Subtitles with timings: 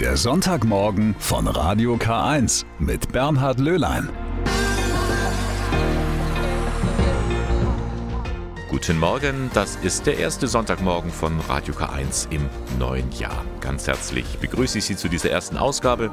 [0.00, 4.10] Der Sonntagmorgen von Radio K1 mit Bernhard Löhlein.
[8.68, 12.46] Guten Morgen, das ist der erste Sonntagmorgen von Radio K1 im
[12.78, 13.42] neuen Jahr.
[13.60, 16.10] Ganz herzlich begrüße ich Sie zu dieser ersten Ausgabe.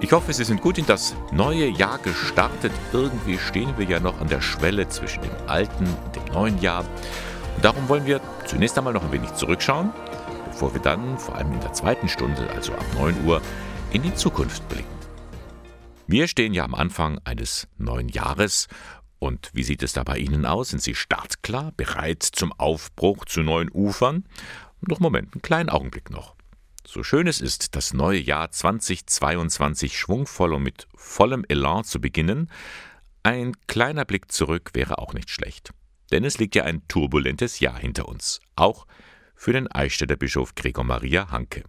[0.00, 2.72] Ich hoffe, Sie sind gut in das neue Jahr gestartet.
[2.94, 6.86] Irgendwie stehen wir ja noch an der Schwelle zwischen dem alten und dem neuen Jahr.
[7.56, 9.92] Und darum wollen wir zunächst einmal noch ein wenig zurückschauen,
[10.54, 13.42] bevor wir dann, vor allem in der zweiten Stunde, also ab 9 Uhr,
[13.92, 14.86] in die Zukunft blicken.
[16.06, 18.68] Wir stehen ja am Anfang eines neuen Jahres.
[19.18, 20.68] Und wie sieht es da bei Ihnen aus?
[20.68, 24.26] Sind Sie startklar, bereit zum Aufbruch zu neuen Ufern?
[24.80, 26.36] Noch Moment, einen kleinen Augenblick noch.
[26.86, 32.48] So schön es ist, das neue Jahr 2022 schwungvoll und mit vollem Elan zu beginnen,
[33.24, 35.72] ein kleiner Blick zurück wäre auch nicht schlecht.
[36.12, 38.86] Denn es liegt ja ein turbulentes Jahr hinter uns, auch
[39.34, 41.64] für den Eichstätter Bischof Gregor Maria Hanke.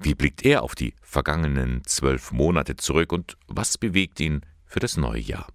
[0.00, 4.96] Wie blickt er auf die vergangenen zwölf Monate zurück und was bewegt ihn für das
[4.96, 5.46] neue Jahr?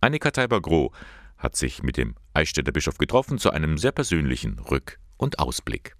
[0.00, 0.92] Annika Teiber-Groh
[1.38, 5.94] hat sich mit dem Eichstätter Bischof getroffen zu einem sehr persönlichen Rück- und Ausblick.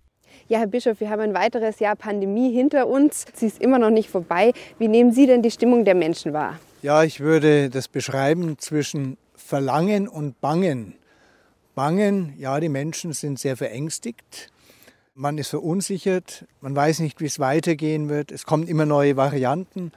[0.48, 3.25] Ja, Herr Bischof, wir haben ein weiteres Jahr Pandemie hinter uns.
[3.34, 4.53] Sie ist immer noch nicht vorbei.
[4.78, 6.58] Wie nehmen Sie denn die Stimmung der Menschen wahr?
[6.83, 10.94] Ja, ich würde das beschreiben zwischen Verlangen und Bangen.
[11.77, 14.50] Bangen, ja, die Menschen sind sehr verängstigt.
[15.14, 18.32] Man ist verunsichert, man weiß nicht, wie es weitergehen wird.
[18.32, 19.92] Es kommen immer neue Varianten.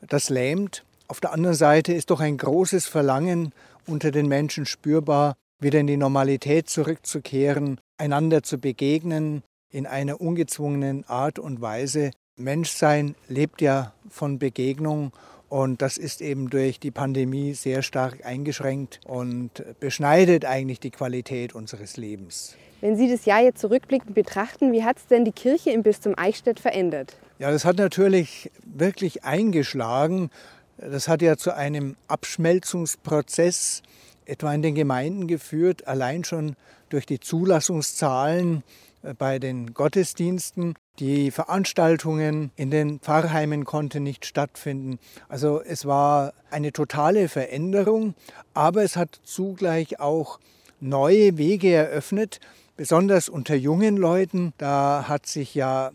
[0.00, 0.84] Das lähmt.
[1.06, 3.52] Auf der anderen Seite ist doch ein großes Verlangen
[3.86, 11.04] unter den Menschen spürbar, wieder in die Normalität zurückzukehren, einander zu begegnen in einer ungezwungenen
[11.06, 12.10] Art und Weise.
[12.36, 15.12] Menschsein lebt ja von Begegnung
[15.52, 19.50] und das ist eben durch die Pandemie sehr stark eingeschränkt und
[19.80, 22.56] beschneidet eigentlich die Qualität unseres Lebens.
[22.80, 26.14] Wenn Sie das Jahr jetzt zurückblickend betrachten, wie hat es denn die Kirche im Bistum
[26.16, 27.18] Eichstätt verändert?
[27.38, 30.30] Ja, das hat natürlich wirklich eingeschlagen.
[30.78, 33.82] Das hat ja zu einem Abschmelzungsprozess
[34.24, 36.56] etwa in den Gemeinden geführt, allein schon
[36.88, 38.62] durch die Zulassungszahlen
[39.02, 40.76] äh, bei den Gottesdiensten.
[40.98, 44.98] Die Veranstaltungen in den Pfarrheimen konnten nicht stattfinden.
[45.26, 48.14] Also es war eine totale Veränderung,
[48.52, 50.38] aber es hat zugleich auch
[50.80, 52.40] neue Wege eröffnet,
[52.76, 54.52] besonders unter jungen Leuten.
[54.58, 55.92] Da hat sich ja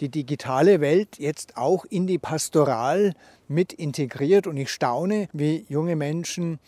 [0.00, 3.14] die digitale Welt jetzt auch in die Pastoral
[3.46, 6.58] mit integriert und ich staune, wie junge Menschen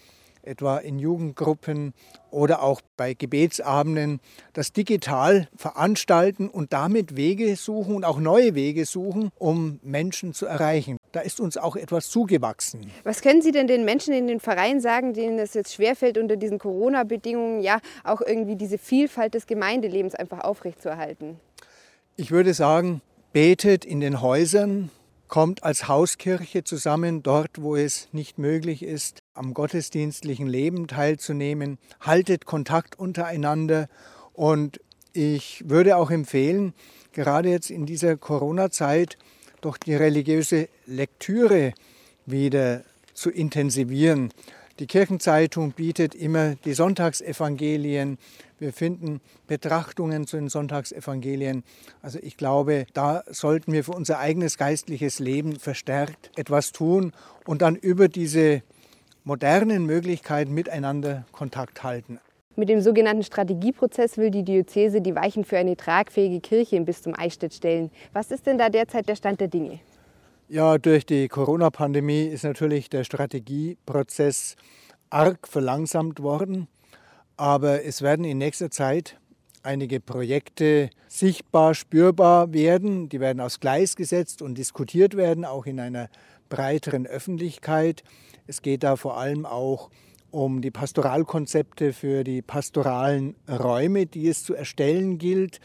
[0.42, 1.94] etwa in Jugendgruppen
[2.30, 4.20] oder auch bei Gebetsabenden,
[4.52, 10.46] das digital veranstalten und damit Wege suchen und auch neue Wege suchen, um Menschen zu
[10.46, 10.96] erreichen.
[11.12, 12.90] Da ist uns auch etwas zugewachsen.
[13.04, 16.36] Was können Sie denn den Menschen in den Vereinen sagen, denen es jetzt schwerfällt, unter
[16.36, 21.38] diesen Corona-Bedingungen ja auch irgendwie diese Vielfalt des Gemeindelebens einfach aufrechtzuerhalten?
[22.16, 24.90] Ich würde sagen, betet in den Häusern,
[25.32, 32.44] kommt als Hauskirche zusammen, dort wo es nicht möglich ist, am gottesdienstlichen Leben teilzunehmen, haltet
[32.44, 33.88] Kontakt untereinander
[34.34, 34.78] und
[35.14, 36.74] ich würde auch empfehlen,
[37.12, 39.16] gerade jetzt in dieser Corona-Zeit
[39.62, 41.72] doch die religiöse Lektüre
[42.26, 44.34] wieder zu intensivieren.
[44.78, 48.18] Die Kirchenzeitung bietet immer die Sonntagsevangelien.
[48.58, 51.62] Wir finden Betrachtungen zu den Sonntagsevangelien.
[52.00, 57.12] Also ich glaube, da sollten wir für unser eigenes geistliches Leben verstärkt etwas tun
[57.46, 58.62] und dann über diese
[59.24, 62.18] modernen Möglichkeiten miteinander Kontakt halten.
[62.56, 67.14] Mit dem sogenannten Strategieprozess will die Diözese die Weichen für eine tragfähige Kirche im Bistum
[67.16, 67.90] Eichstätt stellen.
[68.12, 69.80] Was ist denn da derzeit der Stand der Dinge?
[70.52, 74.56] Ja, durch die Corona-Pandemie ist natürlich der Strategieprozess
[75.08, 76.68] arg verlangsamt worden.
[77.38, 79.18] Aber es werden in nächster Zeit
[79.62, 83.08] einige Projekte sichtbar, spürbar werden.
[83.08, 86.10] Die werden aufs Gleis gesetzt und diskutiert werden, auch in einer
[86.50, 88.04] breiteren Öffentlichkeit.
[88.46, 89.88] Es geht da vor allem auch
[90.30, 95.60] um die Pastoralkonzepte für die pastoralen Räume, die es zu erstellen gilt,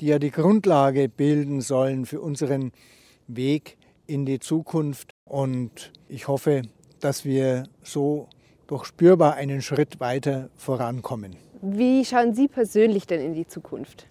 [0.00, 2.72] die ja die Grundlage bilden sollen für unseren
[3.26, 3.76] Weg
[4.10, 5.12] in die Zukunft.
[5.24, 6.62] Und ich hoffe,
[6.98, 8.28] dass wir so
[8.66, 11.36] doch spürbar einen Schritt weiter vorankommen.
[11.62, 14.08] Wie schauen Sie persönlich denn in die Zukunft?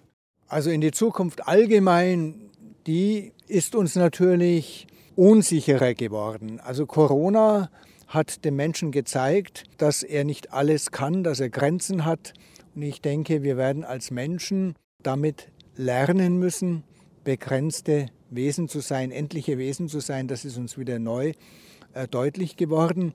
[0.48, 2.50] Also in die Zukunft allgemein,
[2.86, 4.86] die ist uns natürlich
[5.16, 6.60] unsicherer geworden.
[6.60, 7.70] Also Corona
[8.06, 12.32] hat dem Menschen gezeigt, dass er nicht alles kann, dass er Grenzen hat.
[12.74, 16.84] Und ich denke, wir werden als Menschen damit lernen müssen,
[17.24, 20.28] begrenzte Wesen zu sein, endliche Wesen zu sein.
[20.28, 21.32] Das ist uns wieder neu
[21.92, 23.12] äh, deutlich geworden.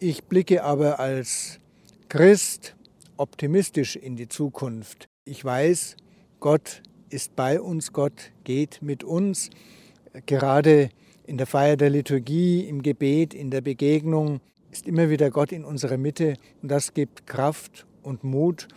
[0.00, 1.60] Ich blicke aber als
[2.08, 2.76] Christ
[3.16, 5.08] optimistisch in die Zukunft.
[5.24, 5.96] Ich weiß,
[6.40, 9.50] Gott ist bei uns, Gott geht mit uns.
[10.26, 10.90] Gerade
[11.26, 14.40] in der Feier der Liturgie, im Gebet, in der Begegnung
[14.70, 18.68] ist immer wieder Gott in unserer Mitte und das gibt Kraft und Mut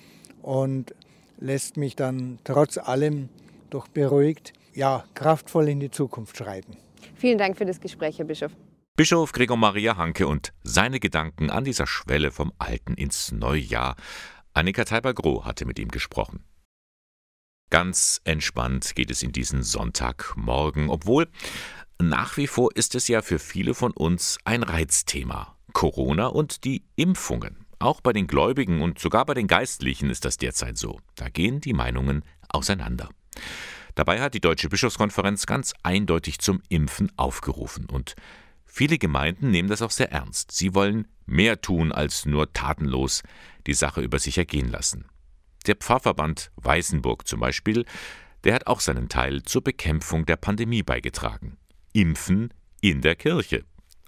[0.42, 0.96] und
[1.40, 3.30] lässt mich dann trotz allem
[3.70, 6.78] doch beruhigt, ja, kraftvoll in die Zukunft schreiten.
[7.16, 8.52] Vielen Dank für das Gespräch, Herr Bischof.
[8.96, 13.96] Bischof Gregor Maria Hanke und seine Gedanken an dieser Schwelle vom Alten ins Neujahr.
[14.54, 16.44] Annika Teiber-Groh hatte mit ihm gesprochen.
[17.70, 21.30] Ganz entspannt geht es in diesen Sonntagmorgen, obwohl
[22.02, 25.56] nach wie vor ist es ja für viele von uns ein Reizthema.
[25.72, 27.66] Corona und die Impfungen.
[27.80, 31.00] Auch bei den Gläubigen und sogar bei den Geistlichen ist das derzeit so.
[31.16, 33.10] Da gehen die Meinungen auseinander.
[33.96, 38.16] Dabei hat die Deutsche Bischofskonferenz ganz eindeutig zum Impfen aufgerufen und
[38.66, 40.52] viele Gemeinden nehmen das auch sehr ernst.
[40.52, 43.24] Sie wollen mehr tun als nur tatenlos
[43.68, 45.06] die Sache über sich ergehen lassen.
[45.68, 47.86] Der Pfarrverband Weißenburg zum Beispiel,
[48.44, 51.58] der hat auch seinen Teil zur Bekämpfung der Pandemie beigetragen.
[51.94, 53.64] Impfen in der Kirche.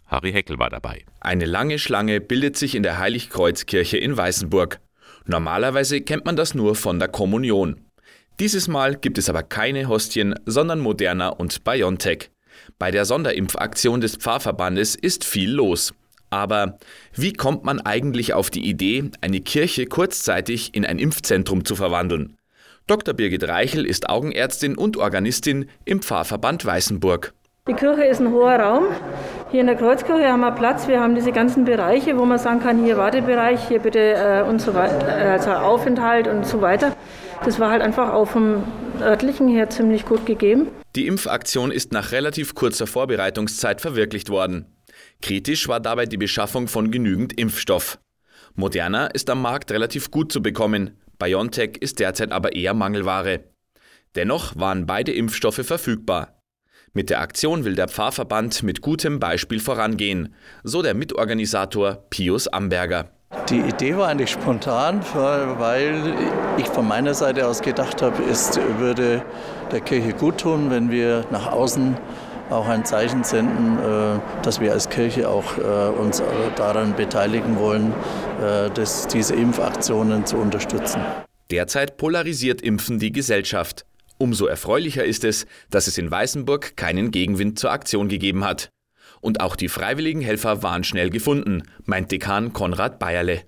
[0.07, 1.05] Harry Heckel war dabei.
[1.19, 4.79] Eine lange Schlange bildet sich in der Heiligkreuzkirche in Weißenburg.
[5.25, 7.81] Normalerweise kennt man das nur von der Kommunion.
[8.39, 12.31] Dieses Mal gibt es aber keine Hostien, sondern Moderna und BioNTech.
[12.79, 15.93] Bei der Sonderimpfaktion des Pfarrverbandes ist viel los.
[16.31, 16.79] Aber
[17.13, 22.35] wie kommt man eigentlich auf die Idee, eine Kirche kurzzeitig in ein Impfzentrum zu verwandeln?
[22.87, 23.13] Dr.
[23.13, 27.33] Birgit Reichel ist Augenärztin und Organistin im Pfarrverband Weißenburg.
[27.67, 28.87] Die Kirche ist ein hoher Raum.
[29.51, 30.87] Hier in der Kreuzkirche haben wir Platz.
[30.87, 34.59] Wir haben diese ganzen Bereiche, wo man sagen kann, hier Wartebereich, hier bitte äh, und
[34.59, 36.93] so weiter, also Aufenthalt und so weiter.
[37.45, 38.63] Das war halt einfach auch vom
[39.01, 40.67] örtlichen her ziemlich gut gegeben.
[40.95, 44.65] Die Impfaktion ist nach relativ kurzer Vorbereitungszeit verwirklicht worden.
[45.21, 47.99] Kritisch war dabei die Beschaffung von genügend Impfstoff.
[48.55, 53.43] Moderna ist am Markt relativ gut zu bekommen, BioNTech ist derzeit aber eher Mangelware.
[54.15, 56.39] Dennoch waren beide Impfstoffe verfügbar.
[56.93, 63.09] Mit der Aktion will der Pfarrverband mit gutem Beispiel vorangehen, so der Mitorganisator Pius Amberger.
[63.49, 66.13] Die Idee war eigentlich spontan, weil
[66.57, 69.23] ich von meiner Seite aus gedacht habe, es würde
[69.71, 71.97] der Kirche gut tun, wenn wir nach außen
[72.49, 76.21] auch ein Zeichen senden, äh, dass wir als Kirche auch äh, uns
[76.55, 77.93] daran beteiligen wollen,
[78.41, 81.01] äh, dass diese Impfaktionen zu unterstützen.
[81.51, 83.85] Derzeit polarisiert Impfen die Gesellschaft.
[84.17, 88.69] Umso erfreulicher ist es, dass es in Weißenburg keinen Gegenwind zur Aktion gegeben hat.
[89.23, 93.43] Und auch die freiwilligen Helfer waren schnell gefunden, meint Dekan Konrad Bayerle.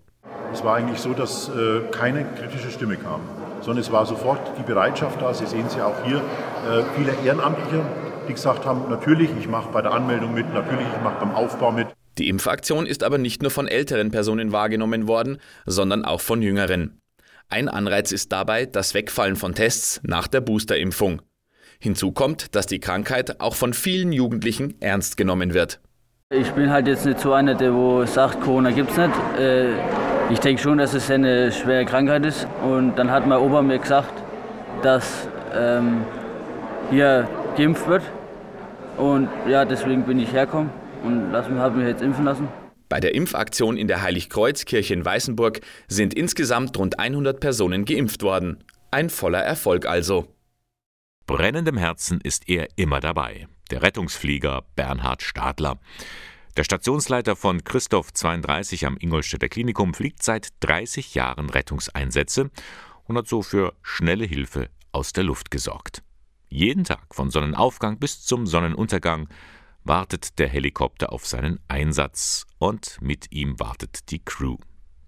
[0.53, 3.19] Es war eigentlich so, dass äh, keine kritische Stimme kam,
[3.59, 5.33] sondern es war sofort die Bereitschaft da.
[5.33, 7.85] Sie sehen es ja auch hier, äh, viele Ehrenamtliche,
[8.25, 11.73] die gesagt haben, natürlich, ich mache bei der Anmeldung mit, natürlich, ich mache beim Aufbau
[11.73, 11.87] mit.
[12.19, 17.01] Die Impfaktion ist aber nicht nur von älteren Personen wahrgenommen worden, sondern auch von jüngeren.
[17.49, 21.21] Ein Anreiz ist dabei das Wegfallen von Tests nach der Boosterimpfung.
[21.85, 25.79] Hinzu kommt, dass die Krankheit auch von vielen Jugendlichen ernst genommen wird.
[26.33, 29.13] Ich bin halt jetzt nicht so einer, der wo sagt, Corona gibt es nicht.
[29.39, 29.73] Äh,
[30.31, 32.47] ich denke schon, dass es eine schwere Krankheit ist.
[32.67, 34.11] Und dann hat mein Opa mir gesagt,
[34.81, 36.03] dass ähm,
[36.89, 38.01] hier geimpft wird.
[38.97, 40.71] Und ja, deswegen bin ich hergekommen
[41.03, 42.47] und habe mich jetzt impfen lassen.
[42.89, 48.63] Bei der Impfaktion in der Heiligkreuzkirche in Weißenburg sind insgesamt rund 100 Personen geimpft worden.
[48.89, 50.34] Ein voller Erfolg also.
[51.27, 53.47] Brennendem Herzen ist er immer dabei.
[53.71, 55.79] Der Rettungsflieger Bernhard Stadler.
[56.55, 62.51] Der Stationsleiter von Christoph 32 am Ingolstädter Klinikum fliegt seit 30 Jahren Rettungseinsätze
[63.05, 66.03] und hat so für schnelle Hilfe aus der Luft gesorgt.
[66.47, 69.27] Jeden Tag von Sonnenaufgang bis zum Sonnenuntergang
[69.83, 74.57] wartet der Helikopter auf seinen Einsatz und mit ihm wartet die Crew.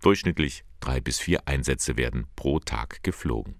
[0.01, 3.55] Durchschnittlich drei bis vier Einsätze werden pro Tag geflogen.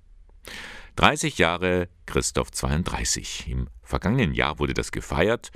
[0.98, 3.46] 30 Jahre Christoph 32.
[3.48, 5.52] Im vergangenen Jahr wurde das gefeiert,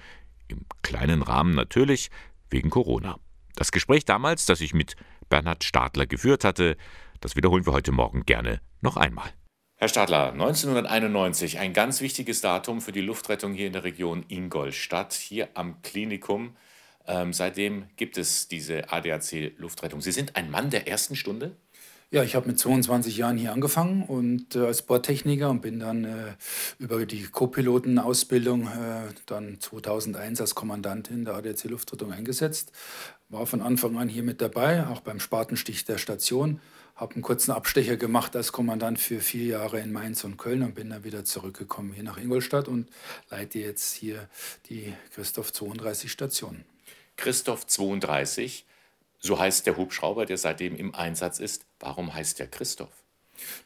[0.47, 2.11] im kleinen Rahmen natürlich,
[2.51, 3.17] wegen Corona.
[3.55, 4.95] Das Gespräch damals, das ich mit
[5.29, 6.77] Bernhard Stadler geführt hatte,
[7.21, 9.31] das wiederholen wir heute Morgen gerne noch einmal.
[9.77, 15.13] Herr Stadler, 1991, ein ganz wichtiges Datum für die Luftrettung hier in der Region Ingolstadt,
[15.13, 16.55] hier am Klinikum.
[17.07, 20.01] Ähm, seitdem gibt es diese ADAC-Luftrettung.
[20.01, 21.57] Sie sind ein Mann der ersten Stunde?
[22.13, 26.03] Ja, ich habe mit 22 Jahren hier angefangen und äh, als Bordtechniker und bin dann
[26.03, 26.33] äh,
[26.77, 32.73] über die Co-Pilotenausbildung äh, dann 2001 als Kommandant in der ADAC Luftrettung eingesetzt.
[33.29, 36.59] War von Anfang an hier mit dabei, auch beim Spatenstich der Station
[36.97, 40.75] habe einen kurzen Abstecher gemacht als Kommandant für vier Jahre in Mainz und Köln und
[40.75, 42.89] bin dann wieder zurückgekommen hier nach Ingolstadt und
[43.29, 44.29] leite jetzt hier
[44.69, 46.63] die Christoph 32 Station.
[47.15, 48.65] Christoph 32,
[49.19, 51.65] so heißt der Hubschrauber, der seitdem im Einsatz ist.
[51.81, 52.89] Warum heißt der Christoph?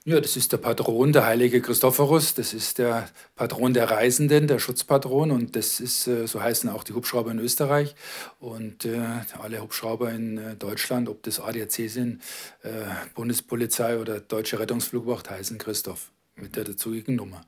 [0.06, 2.34] Ja, das ist der Patron, der heilige Christophorus.
[2.34, 5.32] Das ist der Patron der Reisenden, der Schutzpatron.
[5.32, 7.96] Und das ist, äh, so heißen auch die Hubschrauber in Österreich.
[8.40, 9.02] Und äh,
[9.42, 12.22] alle Hubschrauber in äh, Deutschland, ob das ADAC sind,
[12.64, 12.70] äh,
[13.16, 17.42] Bundespolizei oder Deutsche Rettungsflugwacht, heißen Christoph mit der dazugehörigen Nummer.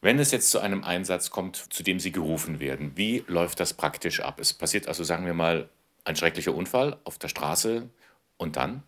[0.00, 3.74] Wenn es jetzt zu einem Einsatz kommt, zu dem Sie gerufen werden, wie läuft das
[3.74, 4.40] praktisch ab?
[4.40, 5.68] Es passiert also, sagen wir mal,
[6.04, 7.88] ein schrecklicher Unfall auf der Straße
[8.36, 8.82] und dann?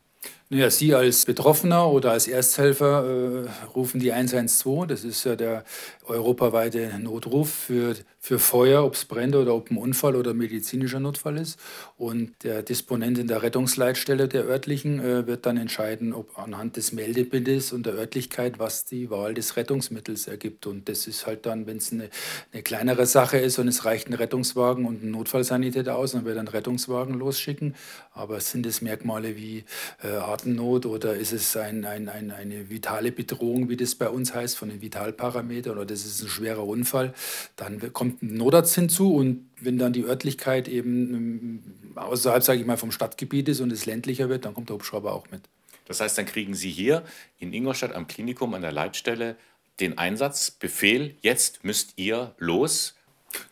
[0.52, 4.88] Naja, Sie als Betroffener oder als Ersthelfer äh, rufen die 112.
[4.88, 5.62] Das ist ja der
[6.06, 11.38] europaweite Notruf für, für Feuer, ob es brennt oder ob ein Unfall oder medizinischer Notfall
[11.38, 11.60] ist.
[11.96, 16.90] Und der Disponent in der Rettungsleitstelle der örtlichen äh, wird dann entscheiden, ob anhand des
[16.90, 20.66] Meldebildes und der Örtlichkeit, was die Wahl des Rettungsmittels ergibt.
[20.66, 22.10] Und das ist halt dann, wenn es eine,
[22.52, 26.38] eine kleinere Sache ist und es reicht ein Rettungswagen und ein Notfallsanitäter aus, dann wird
[26.38, 27.76] ein Rettungswagen losschicken.
[28.12, 29.64] Aber sind es Merkmale wie
[30.02, 34.34] äh, Atemnot oder ist es ein, ein, ein, eine vitale Bedrohung, wie das bei uns
[34.34, 37.14] heißt, von den Vitalparametern oder das ist ein schwerer Unfall,
[37.56, 41.62] dann kommt ein Notarzt hinzu und wenn dann die Örtlichkeit eben ähm,
[41.96, 45.12] außerhalb, sage ich mal, vom Stadtgebiet ist und es ländlicher wird, dann kommt der Hubschrauber
[45.12, 45.42] auch mit.
[45.86, 47.02] Das heißt, dann kriegen Sie hier
[47.38, 49.36] in Ingolstadt am Klinikum an der Leitstelle
[49.80, 52.94] den Einsatzbefehl, jetzt müsst ihr los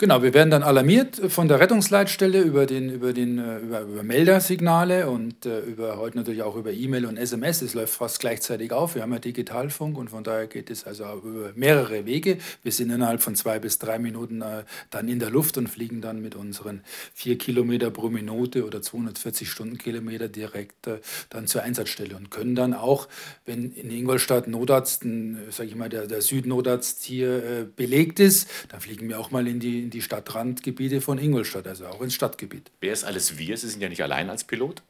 [0.00, 4.02] Genau, wir werden dann alarmiert von der Rettungsleitstelle über, den, über, den, äh, über, über
[4.02, 7.62] Meldersignale und äh, über, heute natürlich auch über E-Mail und SMS.
[7.62, 8.97] Es läuft fast gleichzeitig auf.
[8.97, 12.38] Wir haben ja Digitalfunk und von daher geht es also über mehrere Wege.
[12.62, 16.00] Wir sind innerhalb von zwei bis drei Minuten äh, dann in der Luft und fliegen
[16.00, 16.82] dann mit unseren
[17.14, 20.88] vier Kilometer pro Minute oder 240 Stundenkilometer direkt
[21.30, 23.08] dann zur Einsatzstelle und können dann auch,
[23.47, 25.02] wenn in Ingolstadt Notarzt,
[25.50, 29.61] sage ich mal, der, der Südnotarzt hier belegt ist, dann fliegen wir auch mal in
[29.61, 32.70] die die, in die Stadtrandgebiete von Ingolstadt, also auch ins Stadtgebiet.
[32.80, 33.56] Wer ist alles wir?
[33.56, 34.82] Sie sind ja nicht allein als Pilot?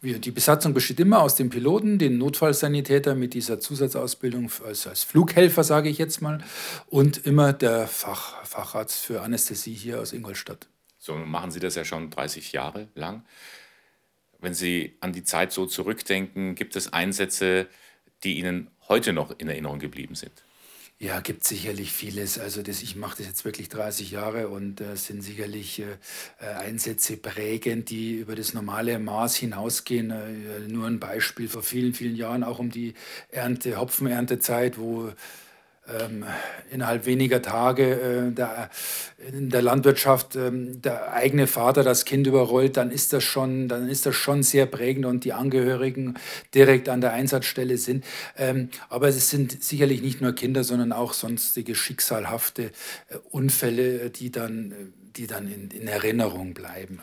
[0.00, 5.04] Wir, die Besatzung besteht immer aus dem Piloten, den Notfallsanitäter mit dieser Zusatzausbildung als, als
[5.04, 6.42] Flughelfer, sage ich jetzt mal,
[6.88, 10.68] und immer der Fach, Facharzt für Anästhesie hier aus Ingolstadt.
[10.98, 13.24] So machen Sie das ja schon 30 Jahre lang.
[14.40, 17.66] Wenn Sie an die Zeit so zurückdenken, gibt es Einsätze,
[18.22, 20.45] die Ihnen heute noch in Erinnerung geblieben sind?
[20.98, 22.38] Ja, gibt sicherlich vieles.
[22.38, 25.98] Also das, ich mache das jetzt wirklich 30 Jahre und äh, sind sicherlich äh,
[26.40, 30.10] äh, Einsätze prägend, die über das normale Maß hinausgehen.
[30.10, 32.94] Äh, nur ein Beispiel vor vielen, vielen Jahren, auch um die
[33.28, 35.12] Ernte, Hopfenerntezeit, wo
[35.88, 36.24] ähm,
[36.70, 38.70] innerhalb weniger Tage äh, der,
[39.32, 43.88] in der Landwirtschaft ähm, der eigene Vater das Kind überrollt, dann ist das schon, dann
[43.88, 46.14] ist das schon sehr prägend und die Angehörigen
[46.54, 48.04] direkt an der Einsatzstelle sind.
[48.36, 52.70] Ähm, aber es sind sicherlich nicht nur Kinder, sondern auch sonstige schicksalhafte äh,
[53.30, 57.00] Unfälle, die dann, die dann in, in Erinnerung bleiben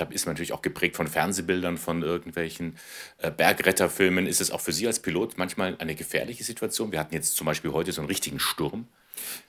[0.00, 2.76] da ist man natürlich auch geprägt von Fernsehbildern, von irgendwelchen
[3.18, 4.26] äh, Bergretterfilmen.
[4.26, 6.92] Ist es auch für Sie als Pilot manchmal eine gefährliche Situation?
[6.92, 8.86] Wir hatten jetzt zum Beispiel heute so einen richtigen Sturm.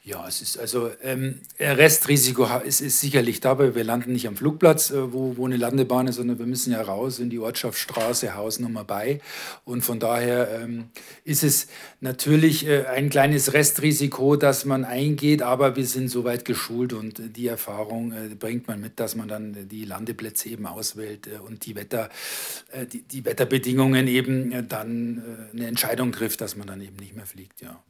[0.10, 3.76] Ja, es ist also ähm, Restrisiko ist, ist sicherlich dabei.
[3.76, 6.82] Wir landen nicht am Flugplatz, äh, wo, wo eine Landebahn ist, sondern wir müssen ja
[6.82, 9.20] raus in die Ortschaftsstraße, Hausnummer bei.
[9.66, 10.86] Und von daher ähm,
[11.26, 11.68] ist es
[12.02, 17.48] natürlich äh, ein kleines Restrisiko, das man eingeht, aber wir sind soweit geschult und die
[17.48, 21.76] Erfahrung äh, bringt man mit, dass man dann die Landeplätze eben auswählt äh, und die,
[21.76, 22.10] Wetter,
[22.72, 27.16] äh, die, die, Wetterbedingungen eben äh, dann eine Entscheidung trifft, dass man dann eben nicht
[27.16, 27.62] mehr fliegt.
[27.62, 27.84] Ja.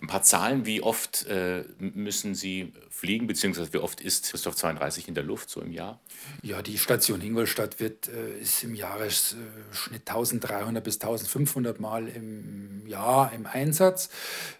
[0.00, 5.08] Ein paar Zahlen, wie oft äh, müssen Sie fliegen, beziehungsweise wie oft ist Christoph 32
[5.08, 6.00] in der Luft so im Jahr?
[6.42, 12.86] Ja, die Station Ingolstadt wird, äh, ist im Jahresschnitt äh, 1300 bis 1500 Mal im
[12.86, 14.08] Jahr im Einsatz.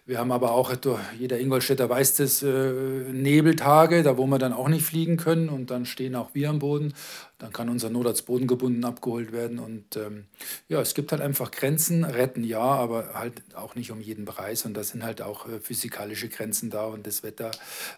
[0.05, 0.73] Wir haben aber auch,
[1.17, 5.71] jeder Ingolstädter weiß das, äh, Nebeltage, da wo wir dann auch nicht fliegen können und
[5.71, 6.93] dann stehen auch wir am Boden.
[7.37, 9.59] Dann kann unser Notarzt bodengebunden abgeholt werden.
[9.59, 10.25] Und ähm,
[10.67, 14.65] ja, es gibt halt einfach Grenzen, retten ja, aber halt auch nicht um jeden Preis.
[14.65, 17.51] Und da sind halt auch äh, physikalische Grenzen da und das Wetter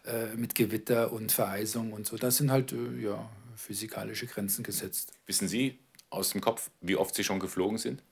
[0.05, 2.17] äh, mit Gewitter und Vereisung und so.
[2.17, 5.13] Das sind halt äh, ja, physikalische Grenzen gesetzt.
[5.25, 5.79] Wissen Sie
[6.10, 8.03] aus dem Kopf, wie oft Sie schon geflogen sind?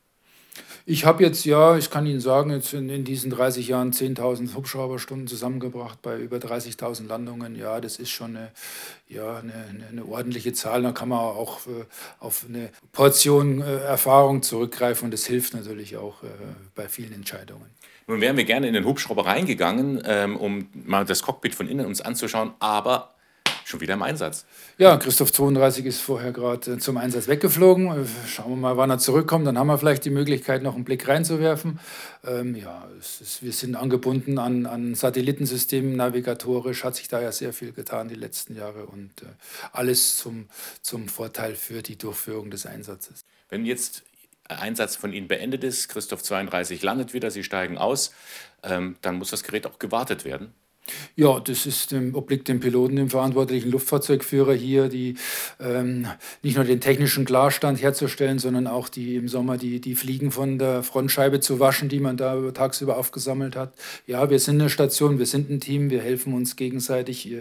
[0.86, 4.56] Ich habe jetzt, ja, ich kann Ihnen sagen, jetzt in, in diesen 30 Jahren 10.000
[4.56, 7.56] Hubschrauberstunden zusammengebracht bei über 30.000 Landungen.
[7.56, 8.52] Ja, das ist schon eine,
[9.10, 9.54] ja, eine,
[9.92, 10.84] eine, ordentliche Zahl.
[10.84, 11.86] Da kann man auch äh,
[12.20, 16.28] auf eine Portion äh, Erfahrung zurückgreifen und das hilft natürlich auch äh,
[16.76, 17.70] bei vielen Entscheidungen.
[18.08, 21.86] Nun wären wir gerne in den Hubschrauber reingegangen, ähm, um mal das Cockpit von innen
[21.86, 23.17] uns anzuschauen, aber
[23.68, 24.46] schon wieder im Einsatz.
[24.78, 27.88] Ja, Christoph 32 ist vorher gerade äh, zum Einsatz weggeflogen.
[27.88, 29.46] Äh, schauen wir mal, wann er zurückkommt.
[29.46, 31.80] Dann haben wir vielleicht die Möglichkeit, noch einen Blick reinzuwerfen.
[32.26, 35.98] Ähm, ja, ist, wir sind angebunden an, an Satellitensystemen.
[35.98, 39.26] Navigatorisch hat sich da ja sehr viel getan die letzten Jahre und äh,
[39.74, 40.48] alles zum,
[40.82, 43.26] zum Vorteil für die Durchführung des Einsatzes.
[43.50, 44.04] Wenn jetzt
[44.48, 48.14] Einsatz von Ihnen beendet ist, Christoph 32 landet wieder, Sie steigen aus,
[48.64, 50.54] ähm, dann muss das Gerät auch gewartet werden.
[51.16, 55.16] Ja, das ist, dem, obliegt dem Piloten, dem verantwortlichen Luftfahrzeugführer hier, die
[55.60, 56.08] ähm,
[56.44, 60.60] nicht nur den technischen Klarstand herzustellen, sondern auch die im Sommer die, die Fliegen von
[60.60, 63.74] der Frontscheibe zu waschen, die man da tagsüber aufgesammelt hat.
[64.06, 67.32] Ja, wir sind eine Station, wir sind ein Team, wir helfen uns gegenseitig.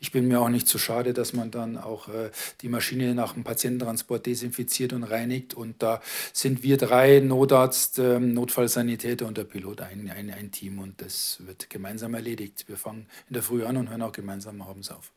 [0.00, 2.30] Ich bin mir auch nicht zu schade, dass man dann auch äh,
[2.62, 5.54] die Maschine nach dem Patiententransport desinfiziert und reinigt.
[5.54, 6.00] Und da
[6.32, 11.38] sind wir drei, Notarzt, ähm, Notfallsanitäter und der Pilot ein, ein, ein Team und das
[11.46, 12.64] wird gemeinsam erledigt.
[12.66, 15.12] Wir fahren fangen in der Früh an und hören auch gemeinsam abends auf.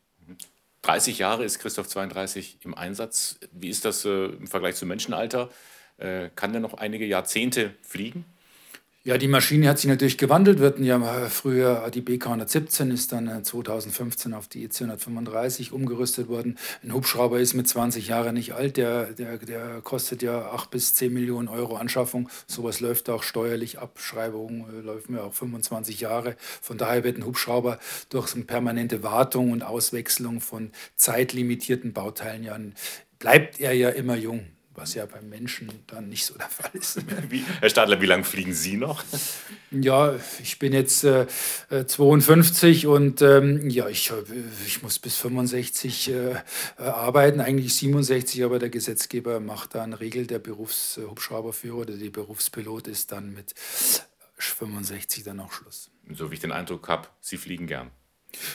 [0.82, 3.38] 30 Jahre ist Christoph 32 im Einsatz.
[3.52, 5.50] Wie ist das äh, im Vergleich zum Menschenalter?
[5.96, 8.24] Äh, kann der noch einige Jahrzehnte fliegen?
[9.06, 10.60] Ja, die Maschine hat sich natürlich gewandelt.
[10.60, 15.72] Wir hatten ja früher die BK 117, ist dann 2015 äh, auf die EC 135
[15.72, 16.56] umgerüstet worden.
[16.82, 20.94] Ein Hubschrauber ist mit 20 Jahren nicht alt, der, der, der kostet ja 8 bis
[20.94, 22.30] 10 Millionen Euro Anschaffung.
[22.46, 26.34] Sowas läuft auch steuerlich, Abschreibung äh, läuft mir auch 25 Jahre.
[26.62, 32.58] Von daher wird ein Hubschrauber durch eine permanente Wartung und Auswechslung von zeitlimitierten Bauteilen ja,
[33.18, 37.00] bleibt er ja immer jung was ja beim Menschen dann nicht so der Fall ist.
[37.30, 39.04] Wie, Herr Stadler, wie lange fliegen Sie noch?
[39.70, 41.26] Ja, ich bin jetzt äh,
[41.86, 44.12] 52 und ähm, ja, ich,
[44.66, 46.36] ich muss bis 65 äh, äh,
[46.78, 52.88] arbeiten, eigentlich 67, aber der Gesetzgeber macht da eine Regel, der Berufshubschrauberführer oder die Berufspilot
[52.88, 53.54] ist dann mit
[54.36, 55.90] 65 dann auch Schluss.
[56.12, 57.90] So wie ich den Eindruck habe, Sie fliegen gern.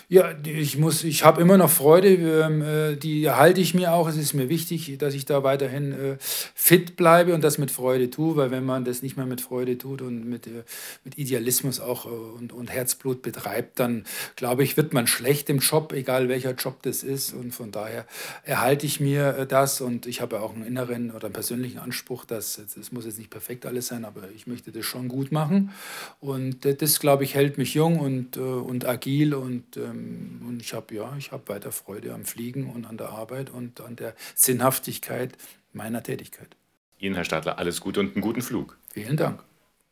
[0.07, 4.07] Ja, ich muss, ich habe immer noch Freude, ähm, äh, die halte ich mir auch.
[4.07, 8.09] Es ist mir wichtig, dass ich da weiterhin äh, fit bleibe und das mit Freude
[8.09, 10.63] tue, weil wenn man das nicht mehr mit Freude tut und mit, äh,
[11.03, 14.05] mit Idealismus auch und, und Herzblut betreibt, dann
[14.35, 17.33] glaube ich, wird man schlecht im Job, egal welcher Job das ist.
[17.33, 18.05] Und von daher
[18.43, 22.57] erhalte ich mir das und ich habe auch einen inneren oder einen persönlichen Anspruch, dass
[22.57, 25.71] es muss jetzt nicht perfekt alles sein, aber ich möchte das schon gut machen.
[26.19, 30.73] Und das, glaube ich, hält mich jung und, und agil und und, ähm, und ich
[30.73, 35.37] habe ja, ich weiter Freude am Fliegen und an der Arbeit und an der Sinnhaftigkeit
[35.73, 36.55] meiner Tätigkeit.
[36.97, 38.77] Ihnen, Herr Stadler, alles Gute und einen guten Flug.
[38.91, 39.43] Vielen Dank.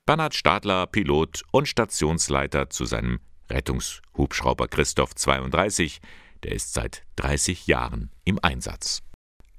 [0.06, 6.00] Bernhard Stadler, Pilot und Stationsleiter zu seinem Rettungshubschrauber Christoph 32.
[6.44, 9.02] Der ist seit 30 Jahren im Einsatz.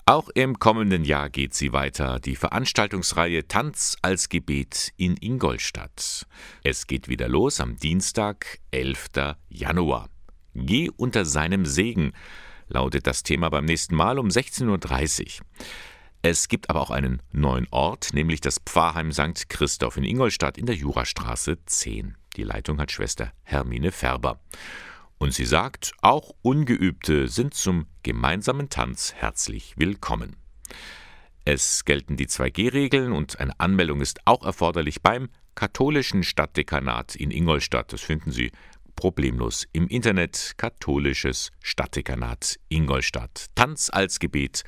[0.08, 6.26] Auch im kommenden Jahr geht sie weiter, die Veranstaltungsreihe Tanz als Gebet in Ingolstadt.
[6.64, 9.36] Es geht wieder los am Dienstag, 11.
[9.50, 10.08] Januar.
[10.54, 12.14] Geh unter seinem Segen,
[12.68, 15.46] lautet das Thema beim nächsten Mal um 16.30 Uhr.
[16.22, 19.50] Es gibt aber auch einen neuen Ort, nämlich das Pfarrheim St.
[19.50, 22.16] Christoph in Ingolstadt in der Jurastraße 10.
[22.34, 24.40] Die Leitung hat Schwester Hermine Färber.
[25.18, 30.36] Und sie sagt, auch Ungeübte sind zum gemeinsamen Tanz herzlich willkommen.
[31.44, 37.92] Es gelten die 2G-Regeln und eine Anmeldung ist auch erforderlich beim katholischen Stadtdekanat in Ingolstadt.
[37.92, 38.52] Das finden Sie
[38.94, 40.54] problemlos im Internet.
[40.56, 43.46] Katholisches Stadtdekanat Ingolstadt.
[43.56, 44.62] Tanz als Gebet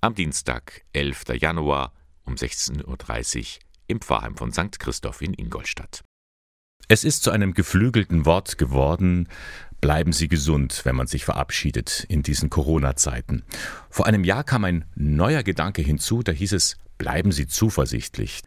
[0.00, 1.24] am Dienstag, 11.
[1.40, 1.92] Januar
[2.24, 4.78] um 16.30 Uhr im Pfarrheim von St.
[4.78, 6.04] Christoph in Ingolstadt.
[6.88, 9.28] Es ist zu einem geflügelten Wort geworden,
[9.80, 13.42] Bleiben Sie gesund, wenn man sich verabschiedet in diesen Corona-Zeiten.
[13.90, 18.42] Vor einem Jahr kam ein neuer Gedanke hinzu, da hieß es, bleiben Sie zuversichtlich.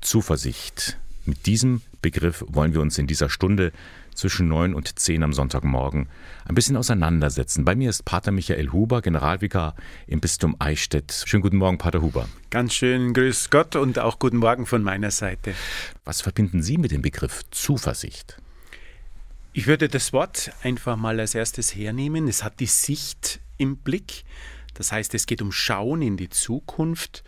[0.00, 0.98] Zuversicht.
[1.24, 3.72] Mit diesem Begriff wollen wir uns in dieser Stunde
[4.14, 6.08] zwischen 9 und 10 am Sonntagmorgen
[6.44, 7.64] ein bisschen auseinandersetzen.
[7.64, 9.74] Bei mir ist Pater Michael Huber, Generalvikar
[10.06, 11.24] im Bistum Eichstätt.
[11.26, 12.28] Schönen guten Morgen, Pater Huber.
[12.50, 15.54] Ganz schön grüß Gott und auch guten Morgen von meiner Seite.
[16.04, 18.38] Was verbinden Sie mit dem Begriff Zuversicht?
[19.58, 22.28] Ich würde das Wort einfach mal als erstes hernehmen.
[22.28, 24.24] Es hat die Sicht im Blick.
[24.74, 27.24] Das heißt, es geht um Schauen in die Zukunft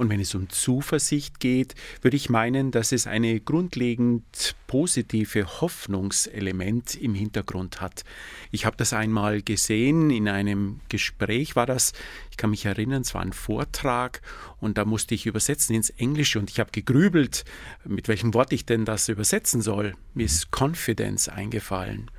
[0.00, 6.94] und wenn es um Zuversicht geht, würde ich meinen, dass es eine grundlegend positive Hoffnungselement
[6.94, 8.04] im Hintergrund hat.
[8.50, 11.92] Ich habe das einmal gesehen, in einem Gespräch war das,
[12.30, 14.22] ich kann mich erinnern, es war ein Vortrag
[14.58, 17.44] und da musste ich übersetzen ins Englische und ich habe gegrübelt,
[17.84, 19.94] mit welchem Wort ich denn das übersetzen soll.
[20.14, 22.10] Mir ist Confidence eingefallen.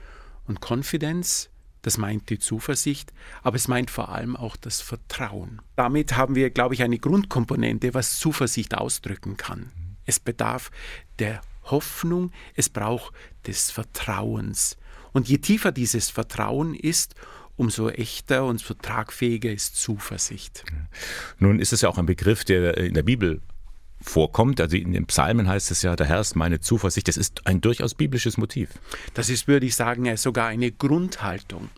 [0.46, 1.50] Und Confidence
[1.82, 5.62] das meint die Zuversicht, aber es meint vor allem auch das Vertrauen.
[5.76, 9.72] Damit haben wir, glaube ich, eine Grundkomponente, was Zuversicht ausdrücken kann.
[10.06, 10.72] Es bedarf
[11.20, 13.13] der Hoffnung, es braucht
[13.48, 14.78] des Vertrauens.
[15.12, 17.15] Und je tiefer dieses Vertrauen ist,
[17.58, 20.63] umso echter und so tragfähiger ist Zuversicht.
[21.38, 23.41] Nun ist es ja auch ein Begriff, der in der Bibel
[24.02, 24.60] vorkommt.
[24.60, 27.08] Also in den Psalmen heißt es ja, der Herr ist meine Zuversicht.
[27.08, 28.70] Das ist ein durchaus biblisches Motiv.
[29.14, 31.70] Das ist, würde ich sagen, sogar eine Grundhaltung.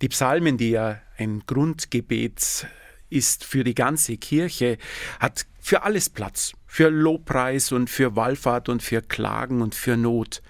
[0.00, 2.66] Die Psalmen, die ja ein Grundgebet
[3.10, 4.78] ist für die ganze Kirche,
[5.20, 6.52] hat für alles Platz.
[6.72, 10.40] für Lobpreis und für Wallfahrt und für Klagen und für Not.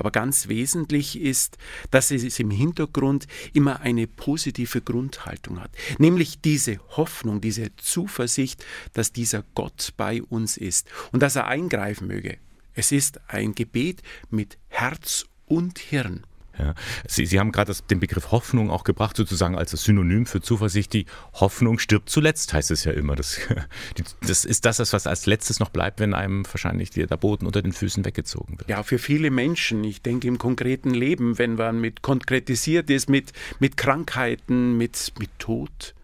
[0.00, 1.58] Aber ganz wesentlich ist,
[1.90, 9.12] dass es im Hintergrund immer eine positive Grundhaltung hat, nämlich diese Hoffnung, diese Zuversicht, dass
[9.12, 12.38] dieser Gott bei uns ist und dass er eingreifen möge.
[12.72, 16.24] Es ist ein Gebet mit Herz und Hirn.
[16.60, 16.74] Ja.
[17.08, 20.92] Sie, Sie haben gerade den Begriff Hoffnung auch gebracht, sozusagen als das Synonym für Zuversicht.
[20.92, 23.16] Die Hoffnung stirbt zuletzt, heißt es ja immer.
[23.16, 23.40] Das,
[24.26, 27.72] das ist das, was als letztes noch bleibt, wenn einem wahrscheinlich der Boden unter den
[27.72, 28.68] Füßen weggezogen wird.
[28.68, 33.32] Ja, für viele Menschen, ich denke im konkreten Leben, wenn man mit konkretisiert ist, mit,
[33.58, 35.94] mit Krankheiten, mit, mit Tod,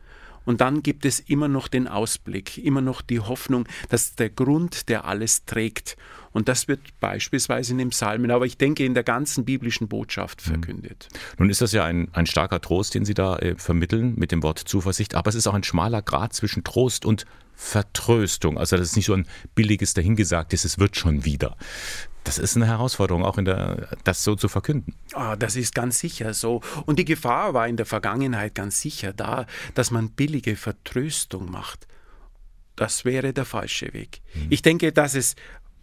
[0.46, 4.88] und dann gibt es immer noch den Ausblick, immer noch die Hoffnung, dass der Grund,
[4.88, 5.96] der alles trägt.
[6.36, 10.44] Und das wird beispielsweise in den Psalmen, aber ich denke in der ganzen biblischen Botschaft
[10.44, 10.50] mhm.
[10.50, 11.08] verkündet.
[11.38, 14.42] Nun ist das ja ein, ein starker Trost, den Sie da äh, vermitteln mit dem
[14.42, 18.58] Wort Zuversicht, aber es ist auch ein schmaler Grad zwischen Trost und Vertröstung.
[18.58, 21.56] Also das ist nicht so ein billiges dahingesagtes, es wird schon wieder.
[22.24, 24.94] Das ist eine Herausforderung, auch in der, das so zu verkünden.
[25.14, 26.60] Ah, das ist ganz sicher so.
[26.84, 31.88] Und die Gefahr war in der Vergangenheit ganz sicher da, dass man billige Vertröstung macht.
[32.74, 34.20] Das wäre der falsche Weg.
[34.34, 34.48] Mhm.
[34.50, 35.34] Ich denke, dass es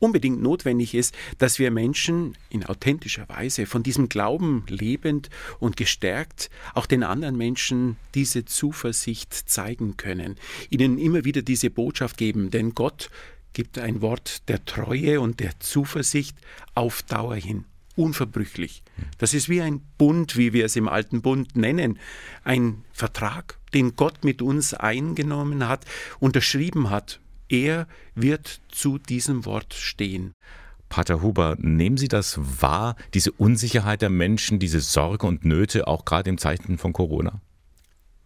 [0.04, 6.50] unbedingt notwendig ist, dass wir Menschen in authentischer Weise von diesem Glauben lebend und gestärkt
[6.74, 10.36] auch den anderen Menschen diese Zuversicht zeigen können,
[10.70, 13.10] ihnen immer wieder diese Botschaft geben, denn Gott
[13.54, 16.36] gibt ein Wort der Treue und der Zuversicht
[16.76, 17.64] auf Dauer hin.
[17.96, 18.84] Unverbrüchlich.
[19.20, 22.00] Das ist wie ein Bund, wie wir es im alten Bund nennen.
[22.44, 25.86] Ein Vertrag, den Gott mit uns eingenommen hat,
[26.20, 27.20] unterschrieben hat.
[27.50, 30.34] Er wird zu diesem Wort stehen.
[30.90, 36.06] Pater Huber, nehmen Sie das wahr, diese Unsicherheit der Menschen, diese Sorge und Nöte, auch
[36.06, 37.42] gerade im Zeichen von Corona?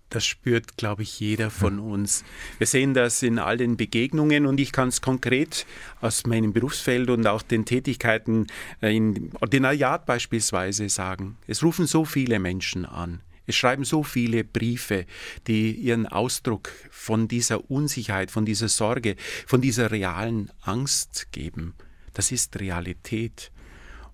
[0.10, 2.24] Das spürt, glaube ich, jeder von uns.
[2.58, 5.66] Wir sehen das in all den Begegnungen und ich kann es konkret
[6.00, 8.48] aus meinem Berufsfeld und auch den Tätigkeiten
[8.82, 11.38] äh, im Ordinariat beispielsweise sagen.
[11.46, 13.20] Es rufen so viele Menschen an.
[13.48, 15.06] Es schreiben so viele Briefe,
[15.48, 21.74] die ihren Ausdruck von dieser Unsicherheit, von dieser Sorge, von dieser realen Angst geben.
[22.14, 23.52] Das ist Realität.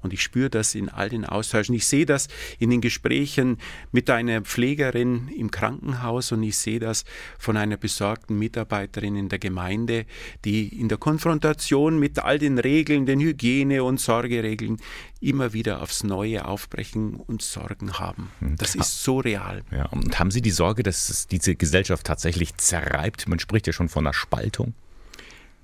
[0.03, 1.73] Und ich spüre das in all den Austauschen.
[1.75, 2.27] Ich sehe das
[2.59, 3.57] in den Gesprächen
[3.91, 7.05] mit einer Pflegerin im Krankenhaus und ich sehe das
[7.39, 10.05] von einer besorgten Mitarbeiterin in der Gemeinde,
[10.45, 14.77] die in der Konfrontation mit all den Regeln, den Hygiene- und Sorgeregeln
[15.21, 18.29] immer wieder aufs Neue aufbrechen und Sorgen haben.
[18.57, 19.63] Das ist so real.
[19.71, 23.27] Ja, und haben Sie die Sorge, dass es diese Gesellschaft tatsächlich zerreibt?
[23.27, 24.73] Man spricht ja schon von einer Spaltung.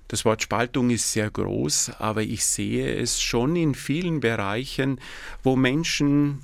[0.09, 4.99] Das Wort Spaltung ist sehr groß, aber ich sehe es schon in vielen Bereichen,
[5.43, 6.41] wo Menschen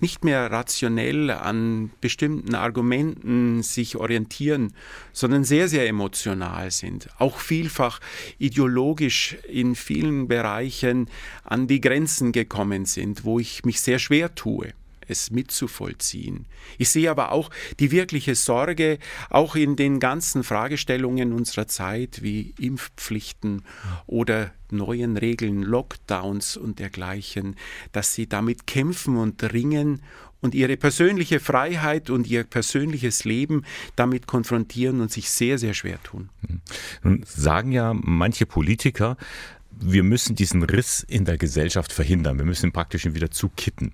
[0.00, 4.72] nicht mehr rationell an bestimmten Argumenten sich orientieren,
[5.12, 8.00] sondern sehr, sehr emotional sind, auch vielfach
[8.38, 11.10] ideologisch in vielen Bereichen
[11.44, 14.72] an die Grenzen gekommen sind, wo ich mich sehr schwer tue
[15.08, 16.46] es mitzuvollziehen.
[16.78, 18.98] Ich sehe aber auch die wirkliche Sorge,
[19.30, 23.62] auch in den ganzen Fragestellungen unserer Zeit wie Impfpflichten
[24.06, 27.56] oder neuen Regeln, Lockdowns und dergleichen,
[27.92, 30.02] dass sie damit kämpfen und ringen
[30.40, 33.64] und ihre persönliche Freiheit und ihr persönliches Leben
[33.96, 36.28] damit konfrontieren und sich sehr, sehr schwer tun.
[37.02, 39.16] Nun sagen ja manche Politiker,
[39.80, 42.38] wir müssen diesen Riss in der Gesellschaft verhindern.
[42.38, 43.92] Wir müssen ihn praktisch wieder zukitten.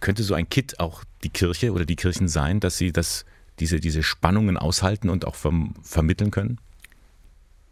[0.00, 3.26] Könnte so ein Kit auch die Kirche oder die Kirchen sein, dass sie das,
[3.58, 6.58] diese, diese Spannungen aushalten und auch verm vermitteln können?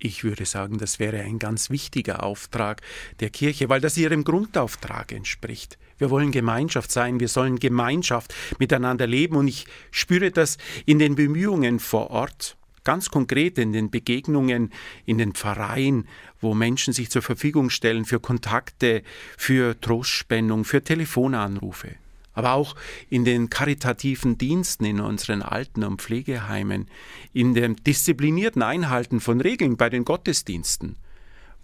[0.01, 2.83] Ich würde sagen, das wäre ein ganz wichtiger Auftrag
[3.19, 5.77] der Kirche, weil das ihrem Grundauftrag entspricht.
[5.97, 11.17] Wir wollen Gemeinschaft sein, wir sollen Gemeinschaft miteinander leben und ich spüre das in den
[11.17, 14.73] Bemühungen vor Ort, ganz konkret in den Begegnungen
[15.05, 16.07] in den Pfarreien,
[16.41, 19.03] wo Menschen sich zur Verfügung stellen für Kontakte,
[19.37, 21.97] für Trostspendung, für Telefonanrufe
[22.39, 22.77] aber auch
[23.11, 26.87] in den karitativen Diensten in unseren Alten- und Pflegeheimen,
[27.33, 30.95] in dem disziplinierten Einhalten von Regeln bei den Gottesdiensten,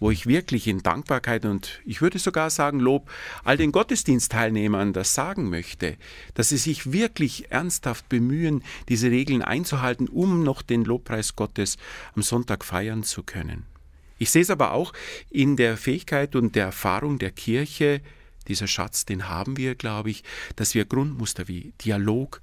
[0.01, 3.09] wo ich wirklich in Dankbarkeit und ich würde sogar sagen Lob
[3.45, 5.95] all den Gottesdienstteilnehmern das sagen möchte,
[6.33, 11.77] dass sie sich wirklich ernsthaft bemühen, diese Regeln einzuhalten, um noch den Lobpreis Gottes
[12.15, 13.65] am Sonntag feiern zu können.
[14.17, 14.91] Ich sehe es aber auch
[15.29, 18.01] in der Fähigkeit und der Erfahrung der Kirche,
[18.47, 20.23] dieser Schatz, den haben wir, glaube ich,
[20.55, 22.41] dass wir Grundmuster wie Dialog,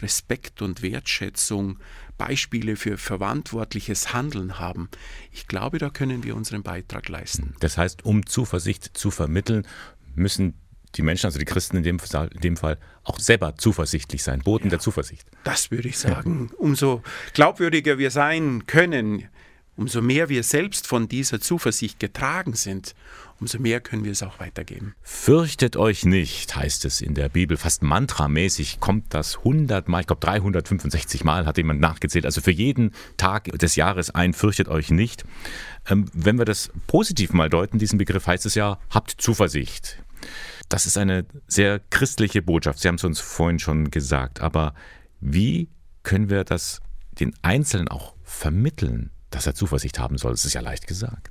[0.00, 1.78] Respekt und Wertschätzung,
[2.18, 4.88] Beispiele für verantwortliches Handeln haben.
[5.32, 7.54] Ich glaube, da können wir unseren Beitrag leisten.
[7.60, 9.66] Das heißt, um Zuversicht zu vermitteln,
[10.14, 10.54] müssen
[10.94, 11.98] die Menschen, also die Christen in dem,
[12.32, 15.26] in dem Fall, auch selber zuversichtlich sein, Boten ja, der Zuversicht.
[15.44, 16.50] Das würde ich sagen.
[16.58, 19.28] Umso glaubwürdiger wir sein können,
[19.74, 22.94] Umso mehr wir selbst von dieser Zuversicht getragen sind,
[23.40, 24.94] umso mehr können wir es auch weitergeben.
[25.02, 27.56] Fürchtet euch nicht, heißt es in der Bibel.
[27.56, 32.26] Fast mantramäßig kommt das 100 Mal, ich glaube 365 Mal hat jemand nachgezählt.
[32.26, 35.24] Also für jeden Tag des Jahres ein, fürchtet euch nicht.
[35.88, 40.02] Ähm, wenn wir das positiv mal deuten, diesen Begriff heißt es ja, habt Zuversicht.
[40.68, 42.78] Das ist eine sehr christliche Botschaft.
[42.78, 44.40] Sie haben es uns vorhin schon gesagt.
[44.40, 44.74] Aber
[45.20, 45.68] wie
[46.02, 46.80] können wir das
[47.12, 49.10] den Einzelnen auch vermitteln?
[49.34, 50.32] Dass er Zuversicht haben soll.
[50.32, 51.30] Das ist ja leicht gesagt.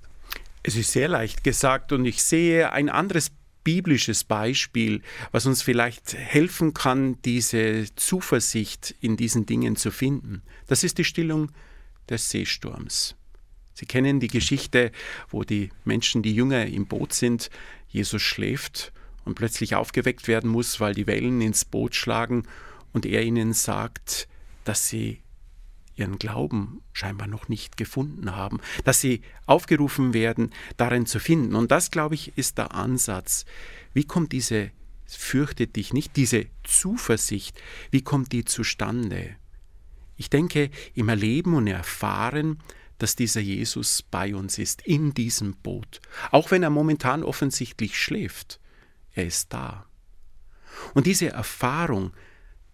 [0.64, 3.32] Es ist sehr leicht gesagt und ich sehe ein anderes
[3.64, 10.42] biblisches Beispiel, was uns vielleicht helfen kann, diese Zuversicht in diesen Dingen zu finden.
[10.68, 11.52] Das ist die Stillung
[12.10, 13.16] des Seesturms.
[13.74, 14.92] Sie kennen die Geschichte,
[15.30, 17.50] wo die Menschen, die Jünger im Boot sind,
[17.88, 18.92] Jesus schläft
[19.26, 22.44] und plötzlich aufgeweckt werden muss, weil die Wellen ins Boot schlagen
[22.94, 24.28] und er ihnen sagt,
[24.64, 25.22] dass sie
[25.95, 31.56] ihren Glauben scheinbar noch nicht gefunden haben, dass sie aufgerufen werden, darin zu finden.
[31.56, 33.45] Und das, glaube ich, ist der Ansatz.
[33.93, 34.71] Wie kommt diese
[35.17, 39.36] fürchte dich nicht, diese Zuversicht, wie kommt die zustande?
[40.17, 42.60] Ich denke, im Erleben und Erfahren,
[42.97, 46.01] dass dieser Jesus bei uns ist, in diesem Boot.
[46.30, 48.60] Auch wenn er momentan offensichtlich schläft,
[49.13, 49.86] er ist da.
[50.93, 52.13] Und diese Erfahrung,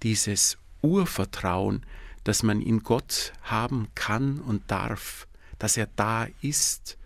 [0.04, 1.86] dieses Urvertrauen,
[2.28, 5.28] dass man in Gott haben kann und darf,
[5.60, 6.98] dass er da ist.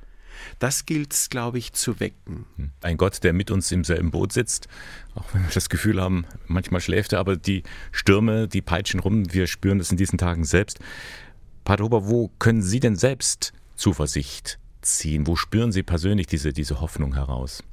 [0.58, 2.46] Das gilt es, glaube ich, zu wecken.
[2.56, 2.72] Hm.
[2.82, 4.68] Ein Gott, der mit uns im selben Boot sitzt,
[5.14, 9.32] auch wenn wir das Gefühl haben, manchmal schläft er, aber die Stürme, die peitschen rum,
[9.32, 10.80] wir spüren das in diesen Tagen selbst.
[11.64, 15.28] Pater Huber, wo können Sie denn selbst Zuversicht ziehen?
[15.28, 17.64] Wo spüren Sie persönlich diese, diese Hoffnung heraus?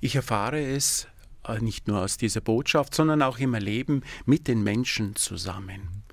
[0.00, 1.06] Ich erfahre es
[1.48, 6.05] äh, nicht nur aus dieser Botschaft, sondern auch im Erleben mit den Menschen zusammen.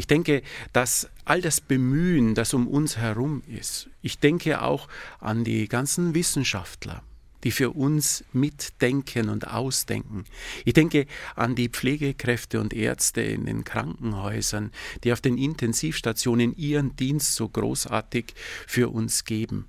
[0.00, 0.40] Ich denke,
[0.72, 6.14] dass all das Bemühen, das um uns herum ist, ich denke auch an die ganzen
[6.14, 7.02] Wissenschaftler,
[7.44, 10.24] die für uns mitdenken und ausdenken.
[10.64, 14.72] Ich denke an die Pflegekräfte und Ärzte in den Krankenhäusern,
[15.04, 18.32] die auf den Intensivstationen ihren Dienst so großartig
[18.66, 19.68] für uns geben.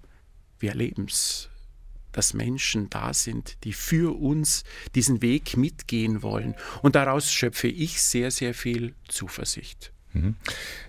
[0.60, 1.50] Wir erleben es,
[2.14, 4.64] dass Menschen da sind, die für uns
[4.96, 6.56] diesen Weg mitgehen wollen.
[6.82, 9.91] Und daraus schöpfe ich sehr, sehr viel Zuversicht.
[10.14, 10.36] Mhm.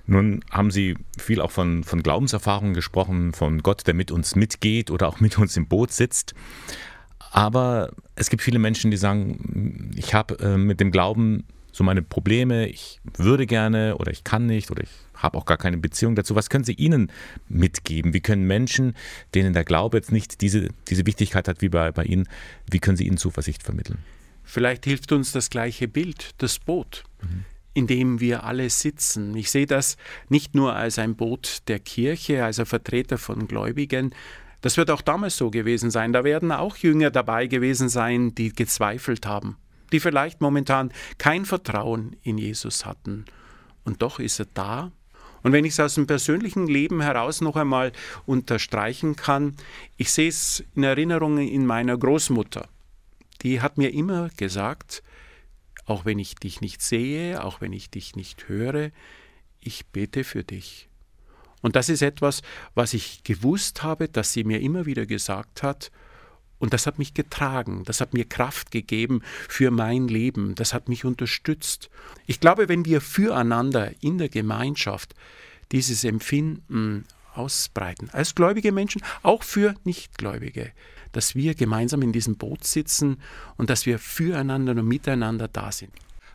[0.07, 4.91] Nun haben Sie viel auch von, von Glaubenserfahrungen gesprochen, von Gott, der mit uns mitgeht
[4.91, 6.35] oder auch mit uns im Boot sitzt.
[7.31, 12.03] Aber es gibt viele Menschen, die sagen, ich habe äh, mit dem Glauben so meine
[12.03, 16.15] Probleme, ich würde gerne oder ich kann nicht oder ich habe auch gar keine Beziehung
[16.15, 16.35] dazu.
[16.35, 17.11] Was können Sie ihnen
[17.49, 18.13] mitgeben?
[18.13, 18.95] Wie können Menschen,
[19.35, 22.29] denen der Glaube jetzt nicht diese, diese Wichtigkeit hat wie bei, bei Ihnen,
[22.71, 23.99] wie können Sie ihnen Zuversicht vermitteln?
[24.45, 27.05] Vielleicht hilft uns das gleiche Bild, das Boot.
[27.23, 29.37] Mhm in dem wir alle sitzen.
[29.37, 29.97] Ich sehe das
[30.29, 34.15] nicht nur als ein Boot der Kirche, als ein Vertreter von Gläubigen.
[34.61, 36.13] Das wird auch damals so gewesen sein.
[36.13, 39.57] Da werden auch Jünger dabei gewesen sein, die gezweifelt haben,
[39.93, 43.25] die vielleicht momentan kein Vertrauen in Jesus hatten.
[43.85, 44.93] Und doch ist er da.
[45.43, 47.93] Und wenn ich es aus dem persönlichen Leben heraus noch einmal
[48.27, 49.57] unterstreichen kann,
[49.97, 52.69] ich sehe es in Erinnerungen in meiner Großmutter.
[53.43, 55.03] Die hat mir immer gesagt,
[55.93, 58.91] auch wenn ich dich nicht sehe, auch wenn ich dich nicht höre,
[59.61, 60.89] ich bete für dich.
[61.61, 62.41] Und das ist etwas,
[62.75, 65.93] was ich gewusst habe, dass sie mir immer wieder gesagt hat,
[66.59, 70.89] und das hat mich getragen, das hat mir Kraft gegeben für mein Leben, das hat
[70.89, 71.91] mich unterstützt.
[72.27, 75.15] Ich glaube, wenn wir füreinander in der Gemeinschaft
[75.73, 80.73] dieses Empfinden ausbreiten, als gläubige Menschen, auch für Nichtgläubige,
[81.13, 83.19] dass wir gemeinsam in diesem Boot sitzen
[83.57, 85.93] und dass wir füreinander und miteinander da sind.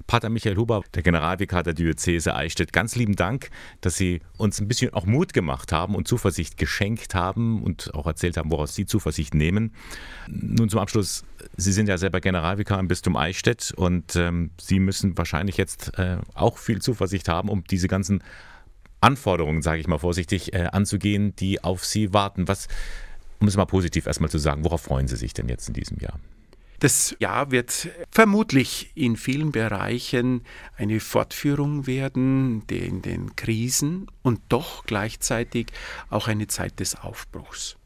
[0.08, 3.50] Pater Michael Huber, der Generalvikar der Diözese Eichstätt, ganz lieben Dank,
[3.82, 8.08] dass Sie uns ein bisschen auch Mut gemacht haben und Zuversicht geschenkt haben und auch
[8.08, 9.74] erzählt haben, woraus Sie Zuversicht nehmen.
[10.28, 11.26] Nun zum Abschluss,
[11.58, 16.18] Sie sind ja selber Generalvikar im Bistum Eichstätt und ähm, Sie müssen wahrscheinlich jetzt äh,
[16.34, 18.24] auch viel Zuversicht haben, um diese ganzen
[19.02, 22.48] Anforderungen, sage ich mal vorsichtig, äh, anzugehen, die auf Sie warten.
[22.48, 22.68] Was
[23.40, 25.98] um es mal positiv erstmal zu sagen, worauf freuen Sie sich denn jetzt in diesem
[26.00, 26.20] Jahr?
[26.80, 30.42] Das Jahr wird vermutlich in vielen Bereichen
[30.78, 35.68] eine Fortführung werden in den Krisen und doch gleichzeitig
[36.12, 37.78] auch eine Zeit des Aufbruchs.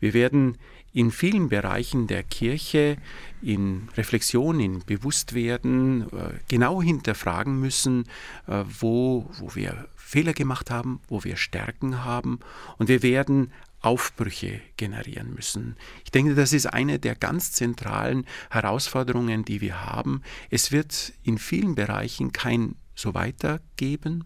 [0.00, 0.58] Wir werden
[0.92, 2.96] in vielen Bereichen der Kirche
[3.42, 8.04] in Reflexion, in Bewusstwerden äh, genau hinterfragen müssen,
[8.46, 12.40] äh, wo, wo wir Fehler gemacht haben, wo wir Stärken haben.
[12.78, 13.52] Und wir werden
[13.86, 15.76] Aufbrüche generieren müssen.
[16.04, 20.22] Ich denke, das ist eine der ganz zentralen Herausforderungen, die wir haben.
[20.50, 24.24] Es wird in vielen Bereichen kein so weiter geben,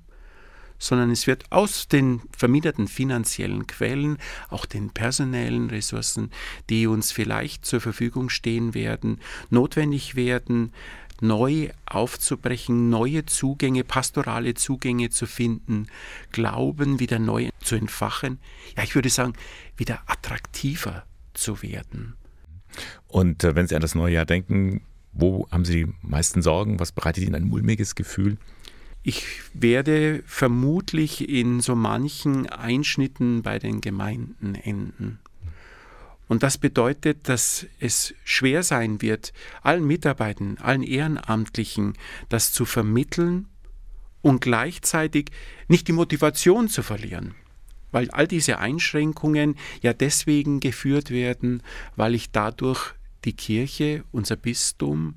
[0.79, 4.17] sondern es wird aus den verminderten finanziellen Quellen,
[4.49, 6.31] auch den personellen Ressourcen,
[6.71, 9.21] die uns vielleicht zur Verfügung stehen werden,
[9.51, 10.73] notwendig werden,
[11.23, 15.87] neu aufzubrechen, neue Zugänge, pastorale Zugänge zu finden,
[16.33, 18.39] Glauben wieder neu zu entfachen.
[18.77, 19.35] Ja, ich würde sagen,
[19.77, 21.05] wieder attraktiver
[21.35, 22.15] zu werden.
[23.09, 26.79] Und äh, wenn Sie an das neue Jahr denken, wo haben Sie die meisten Sorgen?
[26.79, 28.39] Was bereitet Ihnen ein mulmiges Gefühl?
[29.03, 35.19] Ich werde vermutlich in so manchen Einschnitten bei den Gemeinden enden.
[36.31, 41.95] Und das bedeutet, dass es schwer sein wird, allen Mitarbeitern, allen Ehrenamtlichen
[42.29, 43.49] das zu vermitteln
[44.23, 45.33] und gleichzeitig
[45.67, 47.35] nicht die Motivation zu verlieren.
[47.91, 51.65] Weil all diese Einschränkungen ja deswegen geführt werden,
[51.97, 55.17] weil ich dadurch die Kirche, unser Bistum,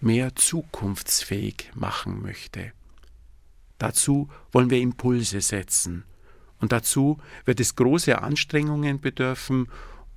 [0.00, 2.70] mehr zukunftsfähig machen möchte.
[3.78, 6.04] Dazu wollen wir Impulse setzen.
[6.60, 9.66] Und dazu wird es große Anstrengungen bedürfen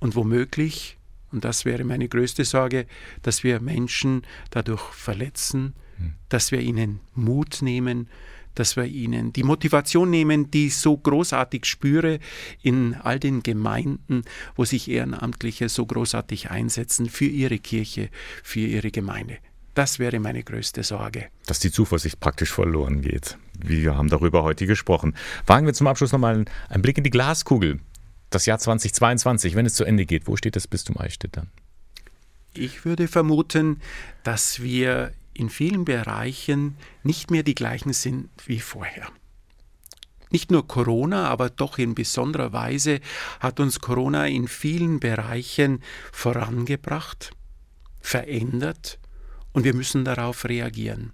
[0.00, 0.98] und womöglich,
[1.30, 2.86] und das wäre meine größte Sorge,
[3.22, 6.14] dass wir Menschen dadurch verletzen, hm.
[6.28, 8.08] dass wir ihnen Mut nehmen,
[8.54, 12.18] dass wir ihnen die Motivation nehmen, die ich so großartig spüre
[12.62, 14.24] in all den Gemeinden,
[14.56, 18.08] wo sich Ehrenamtliche so großartig einsetzen für ihre Kirche,
[18.42, 19.38] für ihre Gemeinde.
[19.74, 21.28] Das wäre meine größte Sorge.
[21.46, 23.38] Dass die Zuversicht praktisch verloren geht.
[23.56, 25.14] Wir haben darüber heute gesprochen.
[25.46, 27.78] Wagen wir zum Abschluss nochmal einen Blick in die Glaskugel
[28.30, 31.50] das Jahr 2022, wenn es zu Ende geht, wo steht das Bistum Eichstätt dann?
[32.54, 33.80] Ich würde vermuten,
[34.22, 39.08] dass wir in vielen Bereichen nicht mehr die gleichen sind wie vorher.
[40.30, 43.00] Nicht nur Corona, aber doch in besonderer Weise
[43.40, 47.32] hat uns Corona in vielen Bereichen vorangebracht,
[48.00, 48.98] verändert
[49.52, 51.12] und wir müssen darauf reagieren.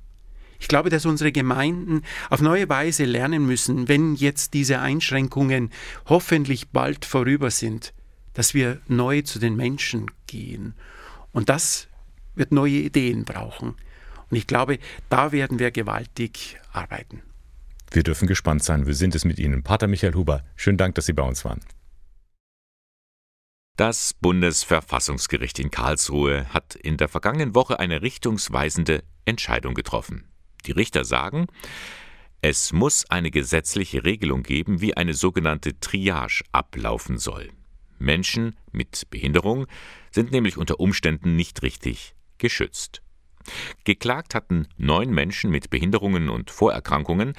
[0.59, 5.71] Ich glaube, dass unsere Gemeinden auf neue Weise lernen müssen, wenn jetzt diese Einschränkungen
[6.07, 7.93] hoffentlich bald vorüber sind,
[8.35, 10.75] dass wir neu zu den Menschen gehen.
[11.33, 11.89] Und das
[12.35, 13.75] wird neue Ideen brauchen.
[14.31, 17.23] Und ich glaube, da werden wir gewaltig arbeiten.
[17.91, 18.87] Wir dürfen gespannt sein.
[18.87, 19.63] Wir sind es mit Ihnen.
[19.63, 21.61] Pater Michael Huber, schönen Dank, dass Sie bei uns waren.
[23.77, 30.25] Das Bundesverfassungsgericht in Karlsruhe hat in der vergangenen Woche eine richtungsweisende Entscheidung getroffen.
[30.67, 31.47] Die Richter sagen,
[32.41, 37.51] es muss eine gesetzliche Regelung geben, wie eine sogenannte Triage ablaufen soll.
[37.99, 39.67] Menschen mit Behinderung
[40.11, 43.03] sind nämlich unter Umständen nicht richtig geschützt.
[43.85, 47.33] Geklagt hatten neun Menschen mit Behinderungen und Vorerkrankungen.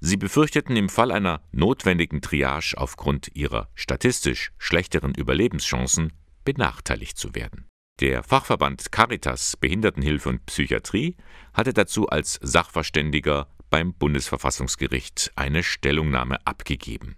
[0.00, 6.12] Sie befürchteten im Fall einer notwendigen Triage aufgrund ihrer statistisch schlechteren Überlebenschancen
[6.44, 7.69] benachteiligt zu werden.
[8.00, 11.16] Der Fachverband Caritas Behindertenhilfe und Psychiatrie
[11.52, 17.16] hatte dazu als Sachverständiger beim Bundesverfassungsgericht eine Stellungnahme abgegeben.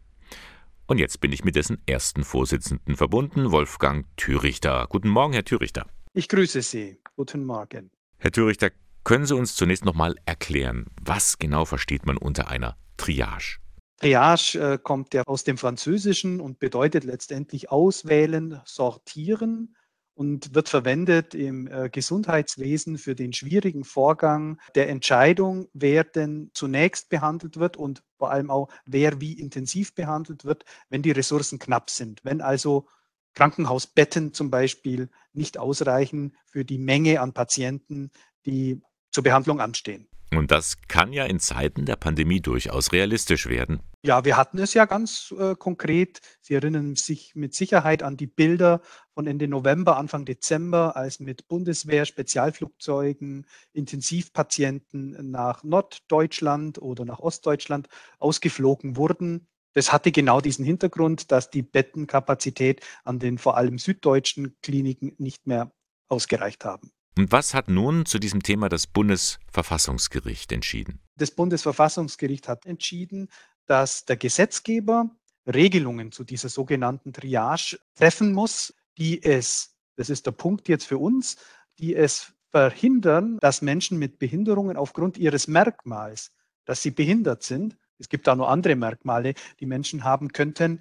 [0.88, 4.88] Und jetzt bin ich mit dessen ersten Vorsitzenden verbunden, Wolfgang Thürichter.
[4.88, 5.86] Guten Morgen, Herr Thürichter.
[6.14, 6.98] Ich grüße Sie.
[7.14, 7.92] Guten Morgen.
[8.18, 8.70] Herr Thürichter,
[9.04, 13.60] können Sie uns zunächst noch mal erklären, was genau versteht man unter einer Triage?
[14.00, 19.76] Triage äh, kommt ja aus dem Französischen und bedeutet letztendlich auswählen, sortieren
[20.14, 27.08] und wird verwendet im äh, Gesundheitswesen für den schwierigen Vorgang der Entscheidung, wer denn zunächst
[27.08, 31.90] behandelt wird und vor allem auch, wer wie intensiv behandelt wird, wenn die Ressourcen knapp
[31.90, 32.20] sind.
[32.24, 32.86] Wenn also
[33.34, 38.10] Krankenhausbetten zum Beispiel nicht ausreichen für die Menge an Patienten,
[38.44, 40.08] die zur Behandlung anstehen.
[40.36, 43.80] Und das kann ja in Zeiten der Pandemie durchaus realistisch werden.
[44.04, 46.20] Ja, wir hatten es ja ganz äh, konkret.
[46.40, 48.80] Sie erinnern sich mit Sicherheit an die Bilder
[49.14, 57.88] von Ende November, Anfang Dezember, als mit Bundeswehr, Spezialflugzeugen, Intensivpatienten nach Norddeutschland oder nach Ostdeutschland
[58.18, 59.46] ausgeflogen wurden.
[59.74, 65.46] Das hatte genau diesen Hintergrund, dass die Bettenkapazität an den vor allem süddeutschen Kliniken nicht
[65.46, 65.72] mehr
[66.08, 66.90] ausgereicht haben.
[67.16, 71.00] Und was hat nun zu diesem Thema das Bundesverfassungsgericht entschieden?
[71.16, 73.28] Das Bundesverfassungsgericht hat entschieden,
[73.66, 75.10] dass der Gesetzgeber
[75.46, 80.98] Regelungen zu dieser sogenannten Triage treffen muss, die es, das ist der Punkt jetzt für
[80.98, 81.36] uns,
[81.78, 86.30] die es verhindern, dass Menschen mit Behinderungen aufgrund ihres Merkmals,
[86.64, 90.80] dass sie behindert sind, es gibt da nur andere Merkmale, die Menschen haben könnten,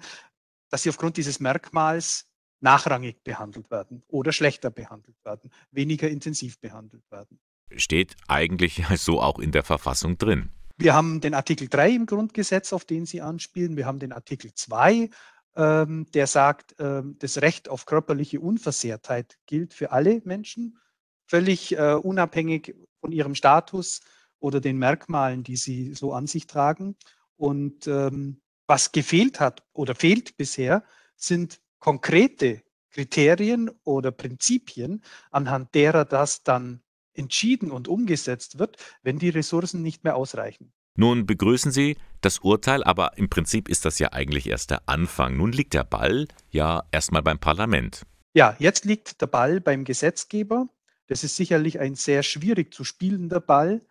[0.70, 2.31] dass sie aufgrund dieses Merkmals
[2.62, 7.38] nachrangig behandelt werden oder schlechter behandelt werden, weniger intensiv behandelt werden.
[7.76, 10.50] Steht eigentlich so auch in der Verfassung drin.
[10.78, 13.76] Wir haben den Artikel 3 im Grundgesetz, auf den Sie anspielen.
[13.76, 15.10] Wir haben den Artikel 2,
[15.54, 20.78] ähm, der sagt, ähm, das Recht auf körperliche Unversehrtheit gilt für alle Menschen,
[21.26, 24.00] völlig äh, unabhängig von ihrem Status
[24.38, 26.96] oder den Merkmalen, die sie so an sich tragen.
[27.36, 30.84] Und ähm, was gefehlt hat oder fehlt bisher,
[31.16, 35.02] sind konkrete Kriterien oder Prinzipien,
[35.32, 36.80] anhand derer das dann
[37.12, 40.72] entschieden und umgesetzt wird, wenn die Ressourcen nicht mehr ausreichen.
[40.94, 45.36] Nun begrüßen Sie das Urteil, aber im Prinzip ist das ja eigentlich erst der Anfang.
[45.36, 48.06] Nun liegt der Ball ja erstmal beim Parlament.
[48.32, 50.68] Ja, jetzt liegt der Ball beim Gesetzgeber.
[51.08, 53.84] Das ist sicherlich ein sehr schwierig zu spielender Ball,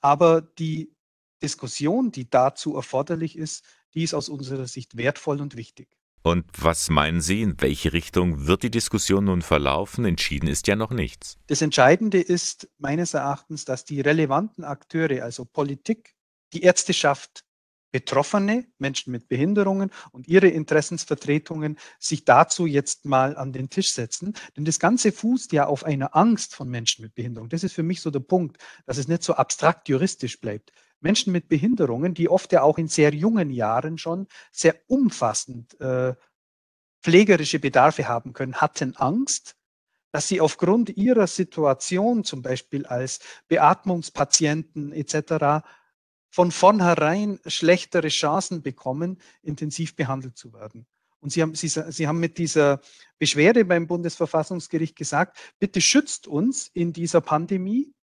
[0.00, 0.94] aber die
[1.42, 3.64] Diskussion, die dazu erforderlich ist,
[3.94, 5.88] die ist aus unserer Sicht wertvoll und wichtig.
[6.26, 10.06] Und was meinen Sie, in welche Richtung wird die Diskussion nun verlaufen?
[10.06, 11.36] Entschieden ist ja noch nichts.
[11.48, 16.14] Das Entscheidende ist meines Erachtens, dass die relevanten Akteure, also Politik,
[16.54, 17.44] die Ärzteschaft,
[17.92, 24.32] Betroffene, Menschen mit Behinderungen und ihre Interessensvertretungen sich dazu jetzt mal an den Tisch setzen.
[24.56, 27.50] Denn das Ganze fußt ja auf einer Angst von Menschen mit Behinderung.
[27.50, 28.56] Das ist für mich so der Punkt,
[28.86, 30.72] dass es nicht so abstrakt juristisch bleibt.
[31.04, 36.14] Menschen mit Behinderungen, die oft ja auch in sehr jungen Jahren schon sehr umfassend äh,
[37.02, 39.54] pflegerische Bedarfe haben können, hatten Angst,
[40.10, 45.64] dass sie aufgrund ihrer Situation, zum Beispiel als Beatmungspatienten etc.,
[46.30, 50.86] von vornherein schlechtere Chancen bekommen, intensiv behandelt zu werden.
[51.20, 52.80] Und Sie haben, Sie, Sie haben mit dieser
[53.18, 57.93] Beschwerde beim Bundesverfassungsgericht gesagt, bitte schützt uns in dieser Pandemie,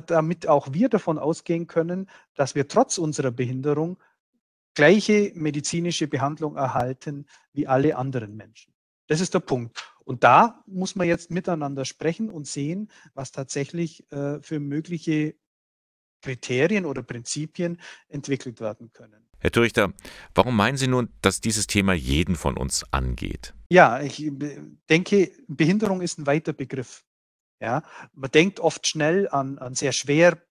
[0.00, 3.98] damit auch wir davon ausgehen können, dass wir trotz unserer Behinderung
[4.74, 8.72] gleiche medizinische Behandlung erhalten wie alle anderen Menschen.
[9.08, 9.76] Das ist der Punkt.
[10.04, 15.34] Und da muss man jetzt miteinander sprechen und sehen, was tatsächlich äh, für mögliche
[16.22, 19.28] Kriterien oder Prinzipien entwickelt werden können.
[19.38, 19.92] Herr Thürichter,
[20.34, 23.54] warum meinen Sie nun, dass dieses Thema jeden von uns angeht?
[23.70, 24.30] Ja, ich
[24.88, 27.04] denke, Behinderung ist ein weiter Begriff.
[27.62, 30.42] Ja, man denkt oft schnell an, an sehr schwer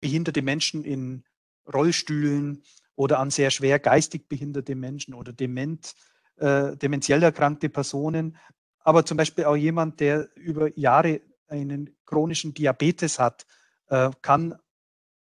[0.00, 1.22] behinderte Menschen in
[1.72, 2.64] Rollstühlen
[2.96, 5.94] oder an sehr schwer geistig behinderte Menschen oder dement,
[6.38, 8.36] äh, dementiell erkrankte Personen.
[8.80, 13.46] Aber zum Beispiel auch jemand, der über Jahre einen chronischen Diabetes hat,
[13.86, 14.58] äh, kann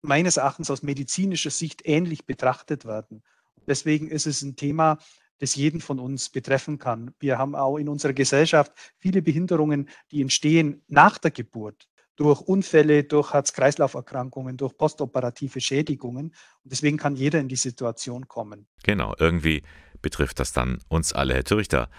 [0.02, 3.24] meines Erachtens aus medizinischer Sicht ähnlich betrachtet werden.
[3.68, 4.98] Deswegen ist es ein Thema,
[5.42, 7.14] das jeden von uns betreffen kann.
[7.20, 13.04] Wir haben auch in unserer Gesellschaft viele Behinderungen, die entstehen nach der Geburt durch Unfälle,
[13.04, 16.28] durch Herz-Kreislauf-Erkrankungen, durch postoperative Schädigungen.
[16.64, 18.68] Und deswegen kann jeder in die Situation kommen.
[18.84, 19.64] Genau, irgendwie
[20.04, 21.34] betrifft das dann uns alle.
[21.34, 21.90] Herr Thürichter,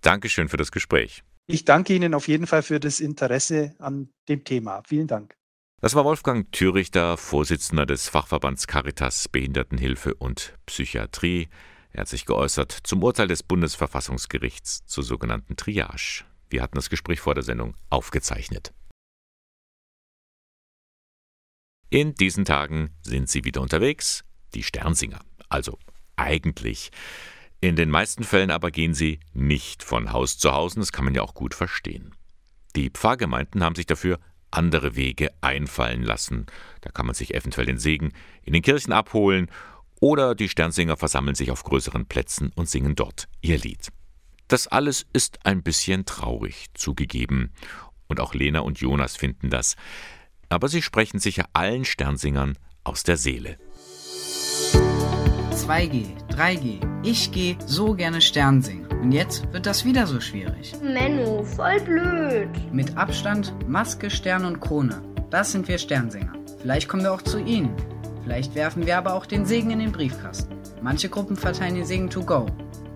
[0.00, 1.22] Dankeschön für das Gespräch.
[1.46, 4.82] Ich danke Ihnen auf jeden Fall für das Interesse an dem Thema.
[4.86, 5.36] Vielen Dank.
[5.80, 11.48] Das war Wolfgang Thürichter, Vorsitzender des Fachverbands Caritas Behindertenhilfe und Psychiatrie.
[11.92, 16.24] Er hat sich geäußert zum Urteil des Bundesverfassungsgerichts zur sogenannten Triage.
[16.50, 18.72] Wir hatten das Gespräch vor der Sendung aufgezeichnet.
[21.90, 24.24] In diesen Tagen sind sie wieder unterwegs,
[24.54, 25.20] die Sternsinger.
[25.48, 25.78] Also
[26.16, 26.90] eigentlich.
[27.60, 31.14] In den meisten Fällen aber gehen sie nicht von Haus zu Haus, das kann man
[31.14, 32.14] ja auch gut verstehen.
[32.76, 34.20] Die Pfarrgemeinden haben sich dafür
[34.50, 36.46] andere Wege einfallen lassen.
[36.82, 38.12] Da kann man sich eventuell den Segen
[38.42, 39.50] in den Kirchen abholen
[40.00, 43.88] oder die Sternsinger versammeln sich auf größeren Plätzen und singen dort ihr Lied.
[44.48, 47.52] Das alles ist ein bisschen traurig zugegeben.
[48.06, 49.76] Und auch Lena und Jonas finden das.
[50.48, 53.58] Aber sie sprechen sicher allen Sternsingern aus der Seele.
[55.52, 58.86] 2G, 3G, ich gehe so gerne Stern singen.
[59.02, 60.72] Und jetzt wird das wieder so schwierig.
[60.82, 62.48] Menno, voll blöd.
[62.72, 65.02] Mit Abstand, Maske, Stern und Krone.
[65.28, 66.32] Das sind wir Sternsinger.
[66.60, 67.76] Vielleicht kommen wir auch zu Ihnen.
[68.28, 70.54] Vielleicht werfen wir aber auch den Segen in den Briefkasten.
[70.82, 72.44] Manche Gruppen verteilen den Segen to go.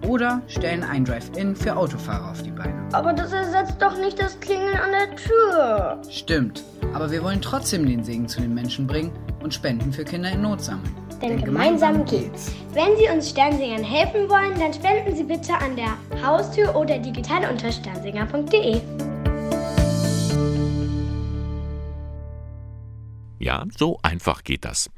[0.06, 2.86] Oder stellen ein Drive-In für Autofahrer auf die Beine.
[2.92, 6.02] Aber das ersetzt doch nicht das Klingeln an der Tür.
[6.10, 6.62] Stimmt.
[6.92, 9.10] Aber wir wollen trotzdem den Segen zu den Menschen bringen
[9.42, 10.94] und Spenden für Kinder in Not sammeln.
[11.22, 12.52] Denn, Denn gemeinsam geht's.
[12.74, 17.50] Wenn Sie uns Sternsingern helfen wollen, dann spenden Sie bitte an der Haustür oder digital
[17.50, 18.82] unter sternsinger.de.
[23.42, 24.88] Ja, so einfach geht das.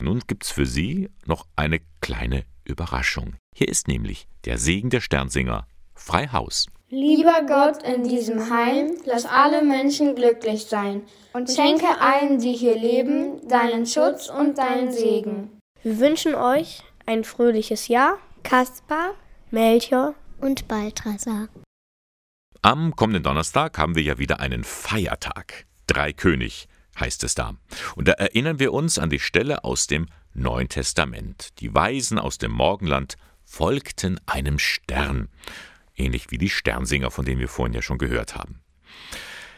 [0.00, 3.36] Nun gibt's für Sie noch eine kleine Überraschung.
[3.54, 5.68] Hier ist nämlich der Segen der Sternsinger.
[5.94, 6.66] Frei Haus.
[6.88, 11.02] Lieber Gott, in diesem Heim, lass alle Menschen glücklich sein
[11.34, 15.60] und schenke allen, die hier leben, deinen Schutz und deinen Segen.
[15.84, 18.18] Wir wünschen euch ein fröhliches Jahr.
[18.42, 19.14] Kaspar,
[19.52, 21.48] Melchior und Balthasar.
[22.60, 25.66] Am kommenden Donnerstag haben wir ja wieder einen Feiertag.
[25.86, 26.68] Dreikönig
[26.98, 27.54] heißt es da.
[27.96, 31.50] Und da erinnern wir uns an die Stelle aus dem Neuen Testament.
[31.60, 35.28] Die Weisen aus dem Morgenland folgten einem Stern,
[35.96, 38.60] ähnlich wie die Sternsinger, von denen wir vorhin ja schon gehört haben.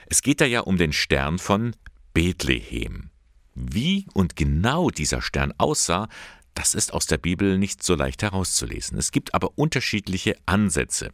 [0.07, 1.75] Es geht da ja um den Stern von
[2.13, 3.11] Bethlehem.
[3.55, 6.09] Wie und genau dieser Stern aussah,
[6.55, 8.97] Das ist aus der Bibel nicht so leicht herauszulesen.
[8.97, 11.11] Es gibt aber unterschiedliche Ansätze,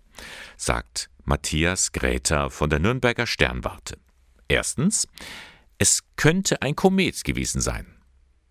[0.56, 3.98] sagt Matthias Gräter von der Nürnberger Sternwarte.
[4.48, 5.08] Erstens,
[5.80, 7.86] es könnte ein Komet gewesen sein.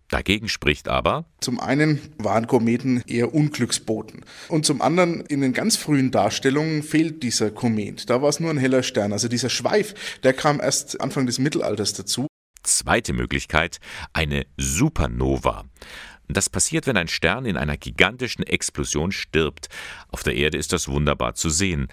[0.08, 4.24] Dagegen spricht aber, Zum einen waren Kometen eher Unglücksboten.
[4.48, 8.10] Und zum anderen, in den ganz frühen Darstellungen fehlt dieser Komet.
[8.10, 9.12] Da war es nur ein heller Stern.
[9.12, 12.26] Also dieser Schweif, der kam erst Anfang des Mittelalters dazu.
[12.64, 13.78] Zweite Möglichkeit,
[14.12, 15.66] eine Supernova.
[16.26, 19.68] Das passiert, wenn ein Stern in einer gigantischen Explosion stirbt.
[20.08, 21.86] Auf der Erde ist das wunderbar zu sehen,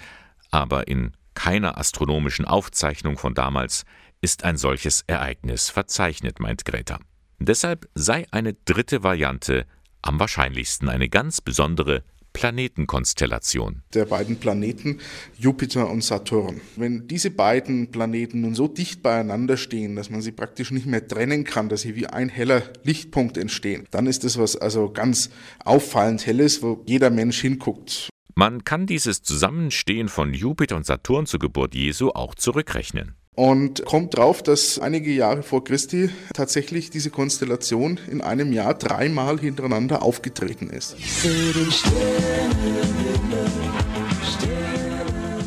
[0.50, 3.86] aber in keiner astronomischen Aufzeichnung von damals
[4.22, 7.00] ist ein solches Ereignis verzeichnet, meint Greta.
[7.40, 9.66] Deshalb sei eine dritte Variante
[10.02, 12.04] am wahrscheinlichsten eine ganz besondere
[12.34, 13.82] Planetenkonstellation.
[13.96, 15.00] Der beiden Planeten
[15.40, 16.62] Jupiter und Saturn.
[16.76, 21.08] Wenn diese beiden Planeten nun so dicht beieinander stehen, dass man sie praktisch nicht mehr
[21.08, 25.32] trennen kann, dass sie wie ein heller Lichtpunkt entstehen, dann ist das was also ganz
[25.66, 28.10] auffallend helles, wo jeder Mensch hinguckt.
[28.36, 33.16] Man kann dieses Zusammenstehen von Jupiter und Saturn zur Geburt Jesu auch zurückrechnen.
[33.38, 39.40] Und kommt drauf, dass einige Jahre vor Christi tatsächlich diese Konstellation in einem Jahr dreimal
[39.40, 40.96] hintereinander aufgetreten ist.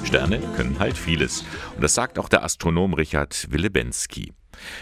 [0.04, 1.42] Sterne können halt vieles.
[1.80, 4.34] Und das sagt auch der Astronom Richard Willebensky.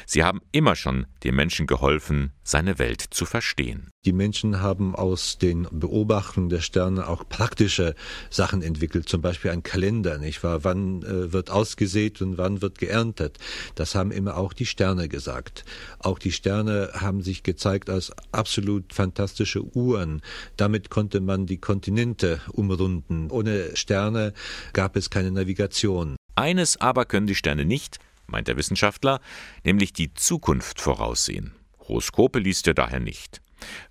[0.05, 3.89] Sie haben immer schon dem Menschen geholfen, seine Welt zu verstehen.
[4.05, 7.95] Die Menschen haben aus den Beobachtungen der Sterne auch praktische
[8.31, 10.65] Sachen entwickelt, zum Beispiel ein Kalender, nicht wahr?
[10.65, 13.39] Wann äh, wird ausgesät und wann wird geerntet?
[13.77, 15.65] Das haben immer auch die Sterne gesagt.
[16.01, 20.21] Auch die Sterne haben sich gezeigt als absolut fantastische Uhren.
[20.57, 23.31] Damit konnte man die Kontinente umrunden.
[23.31, 24.33] Ohne Sterne
[24.73, 26.17] gab es keine Navigation.
[26.39, 29.21] Eines aber können die Sterne nicht, meint der Wissenschaftler,
[29.65, 31.57] nämlich die Zukunft voraussehen.
[31.81, 33.43] Horoskope liest er daher nicht.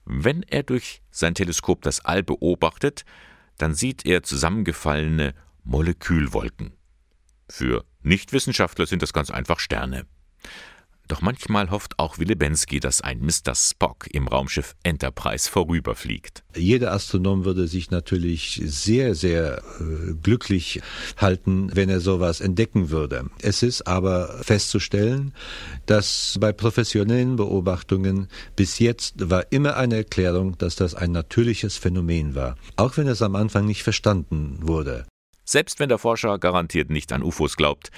[0.06, 3.04] Wenn er durch sein Teleskop das All beobachtet,
[3.58, 5.34] dann sieht er zusammengefallene
[5.66, 6.72] Molekülwolken.
[7.50, 10.06] Für Nichtwissenschaftler sind das ganz einfach Sterne.
[11.08, 13.56] Doch manchmal hofft auch Willebensky, dass ein Mr.
[13.56, 16.44] Spock im Raumschiff Enterprise vorüberfliegt.
[16.56, 20.82] Jeder Astronom würde sich natürlich sehr, sehr äh, glücklich
[21.16, 23.30] halten, wenn er sowas entdecken würde.
[23.42, 25.34] Es ist aber festzustellen,
[25.86, 28.28] dass bei professionellen Beobachtungen
[28.58, 33.22] bis jetzt war immer eine Erklärung, dass das ein natürliches Phänomen war, auch wenn es
[33.22, 35.06] am Anfang nicht verstanden wurde.
[35.46, 37.92] Selbst wenn der Forscher garantiert nicht an UFOs glaubt,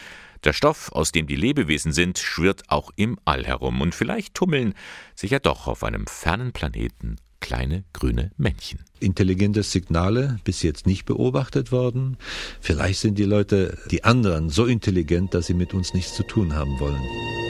[0.43, 4.73] der Stoff, aus dem die Lebewesen sind, schwirrt auch im All herum und vielleicht tummeln
[5.15, 8.83] sich ja doch auf einem fernen Planeten kleine grüne Männchen.
[8.99, 12.17] Intelligente Signale bis jetzt nicht beobachtet worden.
[12.59, 16.53] Vielleicht sind die Leute, die anderen, so intelligent, dass sie mit uns nichts zu tun
[16.53, 17.48] haben wollen.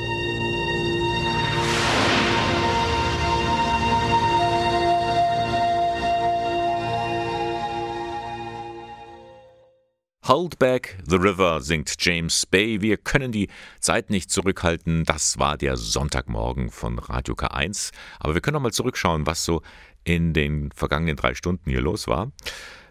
[10.29, 12.81] Hold back the river, singt James Bay.
[12.81, 13.49] Wir können die
[13.79, 15.03] Zeit nicht zurückhalten.
[15.03, 17.91] Das war der Sonntagmorgen von Radio K1.
[18.19, 19.63] Aber wir können noch mal zurückschauen, was so
[20.03, 22.31] in den vergangenen drei Stunden hier los war.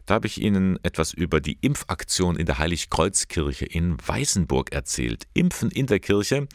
[0.04, 5.28] Da habe ich Ihnen etwas über die Impfaktion in der Heiligkreuzkirche in Weißenburg erzählt.
[5.34, 6.48] Impfen in der Kirche.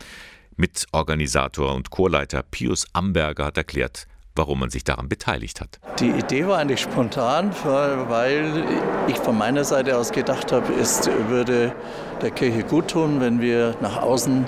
[0.57, 4.05] Mitorganisator und Chorleiter Pius Amberger hat erklärt,
[4.35, 5.79] warum man sich daran beteiligt hat.
[5.99, 8.63] Die Idee war eigentlich spontan, weil
[9.07, 11.73] ich von meiner Seite aus gedacht habe, es würde
[12.21, 14.47] der Kirche gut tun, wenn wir nach außen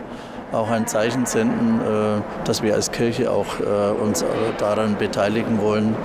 [0.52, 1.82] auch ein Zeichen senden,
[2.46, 3.60] dass wir als Kirche auch
[4.00, 4.24] uns
[4.58, 5.96] daran beteiligen wollen,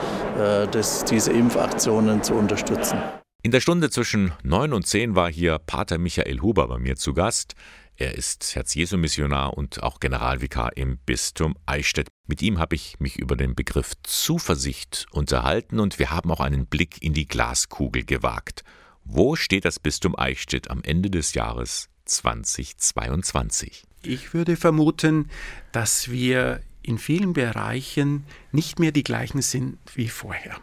[0.72, 2.98] dass diese Impfaktionen zu unterstützen.
[3.42, 7.14] In der Stunde zwischen 9 und 10 war hier Pater Michael Huber bei mir zu
[7.14, 7.54] Gast.
[8.00, 12.08] Er ist Herz-Jesu-Missionar und auch Generalvikar im Bistum Eichstätt.
[12.26, 16.64] Mit ihm habe ich mich über den Begriff Zuversicht unterhalten und wir haben auch einen
[16.64, 18.64] Blick in die Glaskugel gewagt.
[19.04, 23.84] Wo steht das Bistum Eichstätt am Ende des Jahres 2022?
[24.02, 25.28] Ich würde vermuten,
[25.70, 30.56] dass wir in vielen Bereichen nicht mehr die gleichen sind wie vorher.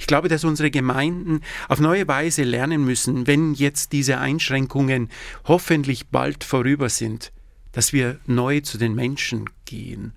[0.00, 5.10] Ich glaube, dass unsere Gemeinden auf neue Weise lernen müssen, wenn jetzt diese Einschränkungen
[5.44, 7.32] hoffentlich bald vorüber sind,
[7.72, 10.14] dass wir neu zu den Menschen gehen.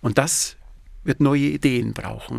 [0.00, 0.56] Und das
[1.04, 2.38] wird neue Ideen brauchen.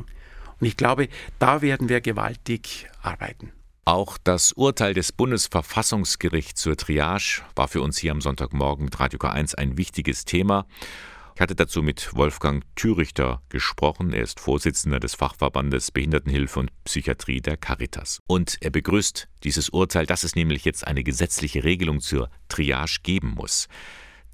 [0.60, 1.08] Und ich glaube,
[1.40, 3.54] da werden wir gewaltig arbeiten.
[3.86, 9.18] Auch das Urteil des Bundesverfassungsgerichts zur Triage war für uns hier am Sonntagmorgen mit Radio
[9.18, 10.66] K1 ein wichtiges Thema.
[11.36, 14.14] Ich hatte dazu mit Wolfgang Thürichter gesprochen.
[14.14, 18.20] Er ist Vorsitzender des Fachverbandes Behindertenhilfe und Psychiatrie der Caritas.
[18.28, 23.30] Und er begrüßt dieses Urteil, dass es nämlich jetzt eine gesetzliche Regelung zur Triage geben
[23.36, 23.68] muss.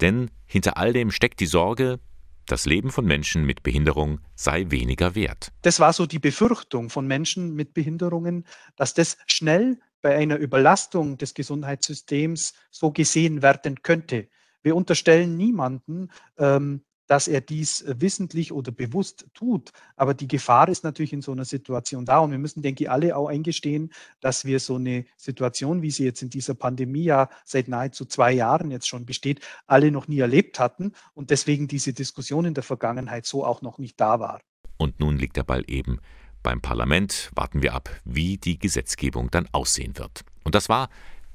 [0.00, 2.00] Denn hinter all dem steckt die Sorge,
[2.46, 5.52] das Leben von Menschen mit Behinderung sei weniger wert.
[5.62, 8.46] Das war so die Befürchtung von Menschen mit Behinderungen,
[8.76, 14.28] dass das schnell bei einer Überlastung des Gesundheitssystems so gesehen werden könnte.
[14.62, 19.72] Wir unterstellen niemanden, ähm, dass er dies äh, wissentlich oder bewusst tut.
[19.96, 22.20] Aber die Gefahr ist natürlich in so einer Situation da.
[22.20, 26.04] Und wir müssen, denke ich, alle auch eingestehen, dass wir so eine Situation, wie sie
[26.04, 30.20] jetzt in dieser Pandemie ja seit nahezu zwei Jahren jetzt schon besteht, alle noch nie
[30.20, 34.40] erlebt hatten und deswegen diese Diskussion in der Vergangenheit so auch noch nicht da war.
[34.76, 35.98] Und nun liegt der Ball eben
[36.42, 37.30] beim Parlament.
[37.34, 40.24] Warten wir ab, wie die Gesetzgebung dann aussehen wird.
[40.44, 40.88] Und das war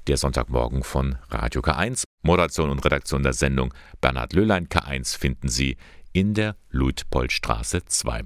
[0.06, 2.04] der Sonntagmorgen von Radio K1.
[2.22, 4.68] Moderation und Redaktion der Sendung Bernhard Löhlein.
[4.68, 5.76] K1 finden Sie
[6.12, 8.24] in der Luitpoldstraße 2.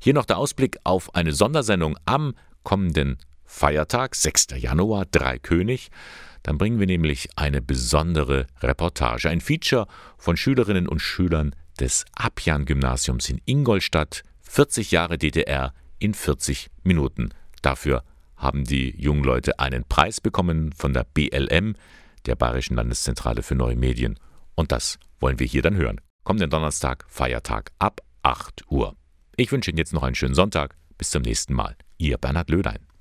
[0.00, 4.48] Hier noch der Ausblick auf eine Sondersendung am kommenden Feiertag, 6.
[4.56, 5.90] Januar, Dreikönig.
[6.42, 9.86] Dann bringen wir nämlich eine besondere Reportage, ein Feature
[10.18, 17.30] von Schülerinnen und Schülern des Abjan-Gymnasiums in Ingolstadt, 40 Jahre DDR in 40 Minuten.
[17.62, 18.04] Dafür
[18.36, 21.74] haben die jungen Leute einen Preis bekommen von der BLM,
[22.26, 24.18] der Bayerischen Landeszentrale für neue Medien.
[24.54, 26.00] Und das wollen wir hier dann hören.
[26.24, 28.96] Kommenden Donnerstag, Feiertag ab 8 Uhr.
[29.36, 30.76] Ich wünsche Ihnen jetzt noch einen schönen Sonntag.
[30.98, 31.76] Bis zum nächsten Mal.
[31.98, 32.86] Ihr Bernhard Lödein.